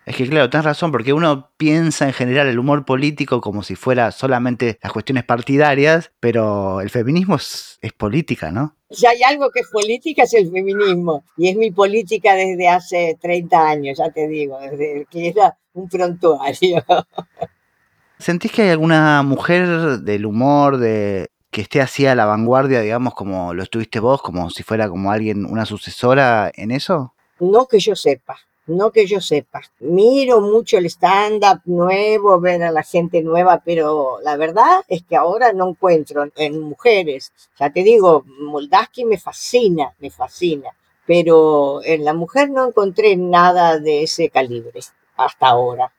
Es 0.08 0.16
que 0.16 0.26
claro, 0.26 0.48
tienes 0.48 0.64
razón, 0.64 0.90
porque 0.90 1.12
uno 1.12 1.50
piensa 1.58 2.06
en 2.06 2.14
general 2.14 2.46
el 2.46 2.58
humor 2.58 2.86
político 2.86 3.42
como 3.42 3.62
si 3.62 3.74
fuera 3.74 4.10
solamente 4.10 4.78
las 4.82 4.90
cuestiones 4.90 5.24
partidarias, 5.24 6.12
pero 6.18 6.80
el 6.80 6.88
feminismo 6.88 7.36
es, 7.36 7.78
política, 7.94 8.50
¿no? 8.50 8.74
Si 8.88 9.06
hay 9.06 9.22
algo 9.22 9.50
que 9.50 9.60
es 9.60 9.68
política 9.68 10.22
es 10.22 10.32
el 10.32 10.50
feminismo, 10.50 11.24
y 11.36 11.50
es 11.50 11.56
mi 11.56 11.70
política 11.72 12.34
desde 12.36 12.68
hace 12.68 13.18
30 13.20 13.68
años, 13.68 13.98
ya 13.98 14.10
te 14.10 14.26
digo, 14.28 14.58
desde 14.58 15.06
que 15.10 15.28
era 15.28 15.58
un 15.74 15.90
prontuario. 15.90 16.82
¿Sentís 18.18 18.50
que 18.50 18.62
hay 18.62 18.70
alguna 18.70 19.22
mujer 19.22 19.98
del 19.98 20.24
humor, 20.24 20.78
de 20.78 21.28
que 21.50 21.60
esté 21.60 21.82
así 21.82 22.06
a 22.06 22.14
la 22.14 22.24
vanguardia, 22.24 22.80
digamos, 22.80 23.12
como 23.12 23.52
lo 23.52 23.62
estuviste 23.62 24.00
vos, 24.00 24.22
como 24.22 24.48
si 24.48 24.62
fuera 24.62 24.88
como 24.88 25.12
alguien, 25.12 25.44
una 25.44 25.66
sucesora 25.66 26.50
en 26.54 26.70
eso? 26.70 27.12
No 27.40 27.66
que 27.66 27.78
yo 27.78 27.94
sepa 27.94 28.38
no 28.68 28.90
que 28.92 29.06
yo 29.06 29.20
sepa. 29.20 29.60
Miro 29.80 30.40
mucho 30.40 30.78
el 30.78 30.86
stand-up 30.86 31.62
nuevo, 31.64 32.38
ver 32.40 32.62
a 32.62 32.70
la 32.70 32.82
gente 32.82 33.22
nueva, 33.22 33.62
pero 33.64 34.18
la 34.22 34.36
verdad 34.36 34.84
es 34.88 35.02
que 35.02 35.16
ahora 35.16 35.52
no 35.52 35.70
encuentro 35.70 36.28
en 36.36 36.60
mujeres. 36.60 37.32
Ya 37.58 37.70
te 37.70 37.82
digo, 37.82 38.24
Moldaski 38.40 39.04
me 39.04 39.18
fascina, 39.18 39.92
me 39.98 40.10
fascina, 40.10 40.70
pero 41.06 41.82
en 41.84 42.04
la 42.04 42.14
mujer 42.14 42.50
no 42.50 42.68
encontré 42.68 43.16
nada 43.16 43.78
de 43.78 44.04
ese 44.04 44.30
calibre 44.30 44.80
hasta 45.16 45.48
ahora. 45.48 45.92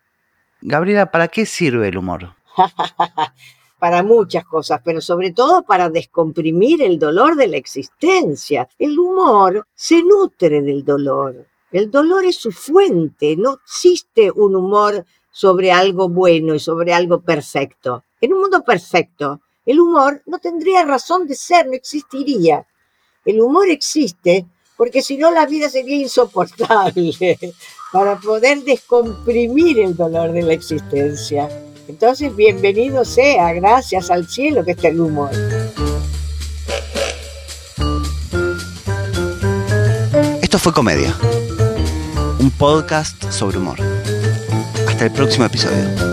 Gabriela, 0.61 1.11
¿para 1.11 1.27
qué 1.27 1.45
sirve 1.45 1.87
el 1.87 1.97
humor? 1.97 2.35
para 3.79 4.03
muchas 4.03 4.45
cosas, 4.45 4.81
pero 4.83 5.01
sobre 5.01 5.31
todo 5.31 5.63
para 5.63 5.89
descomprimir 5.89 6.81
el 6.81 6.99
dolor 6.99 7.35
de 7.35 7.47
la 7.47 7.57
existencia. 7.57 8.67
El 8.77 8.99
humor 8.99 9.67
se 9.73 10.03
nutre 10.03 10.61
del 10.61 10.83
dolor. 10.83 11.47
El 11.71 11.91
dolor 11.91 12.25
es 12.25 12.37
su 12.37 12.51
fuente, 12.51 13.35
no 13.37 13.59
existe 13.63 14.31
un 14.31 14.55
humor 14.55 15.05
sobre 15.31 15.71
algo 15.71 16.09
bueno 16.09 16.55
y 16.55 16.59
sobre 16.59 16.93
algo 16.93 17.21
perfecto. 17.21 18.05
En 18.19 18.33
un 18.33 18.41
mundo 18.41 18.63
perfecto, 18.63 19.41
el 19.67 19.79
humor 19.79 20.23
no 20.25 20.39
tendría 20.39 20.83
razón 20.83 21.27
de 21.27 21.35
ser, 21.35 21.67
no 21.67 21.73
existiría. 21.73 22.65
El 23.23 23.39
humor 23.39 23.69
existe 23.69 24.47
porque 24.75 25.03
si 25.03 25.17
no 25.17 25.29
la 25.29 25.45
vida 25.45 25.69
sería 25.69 25.97
insoportable 25.97 27.37
para 27.91 28.17
poder 28.17 28.63
descomprimir 28.63 29.79
el 29.79 29.95
dolor 29.95 30.31
de 30.31 30.41
la 30.41 30.53
existencia. 30.53 31.49
Entonces, 31.87 32.35
bienvenido 32.35 33.05
sea, 33.05 33.53
gracias 33.53 34.09
al 34.09 34.27
cielo 34.27 34.65
que 34.65 34.71
está 34.71 34.87
el 34.87 35.01
humor. 35.01 35.29
Esto 40.41 40.57
fue 40.57 40.73
comedia 40.73 41.15
un 42.39 42.51
podcast 42.51 43.31
sobre 43.31 43.57
humor. 43.57 43.77
Hasta 44.87 45.05
el 45.05 45.11
próximo 45.11 45.45
episodio. 45.45 46.08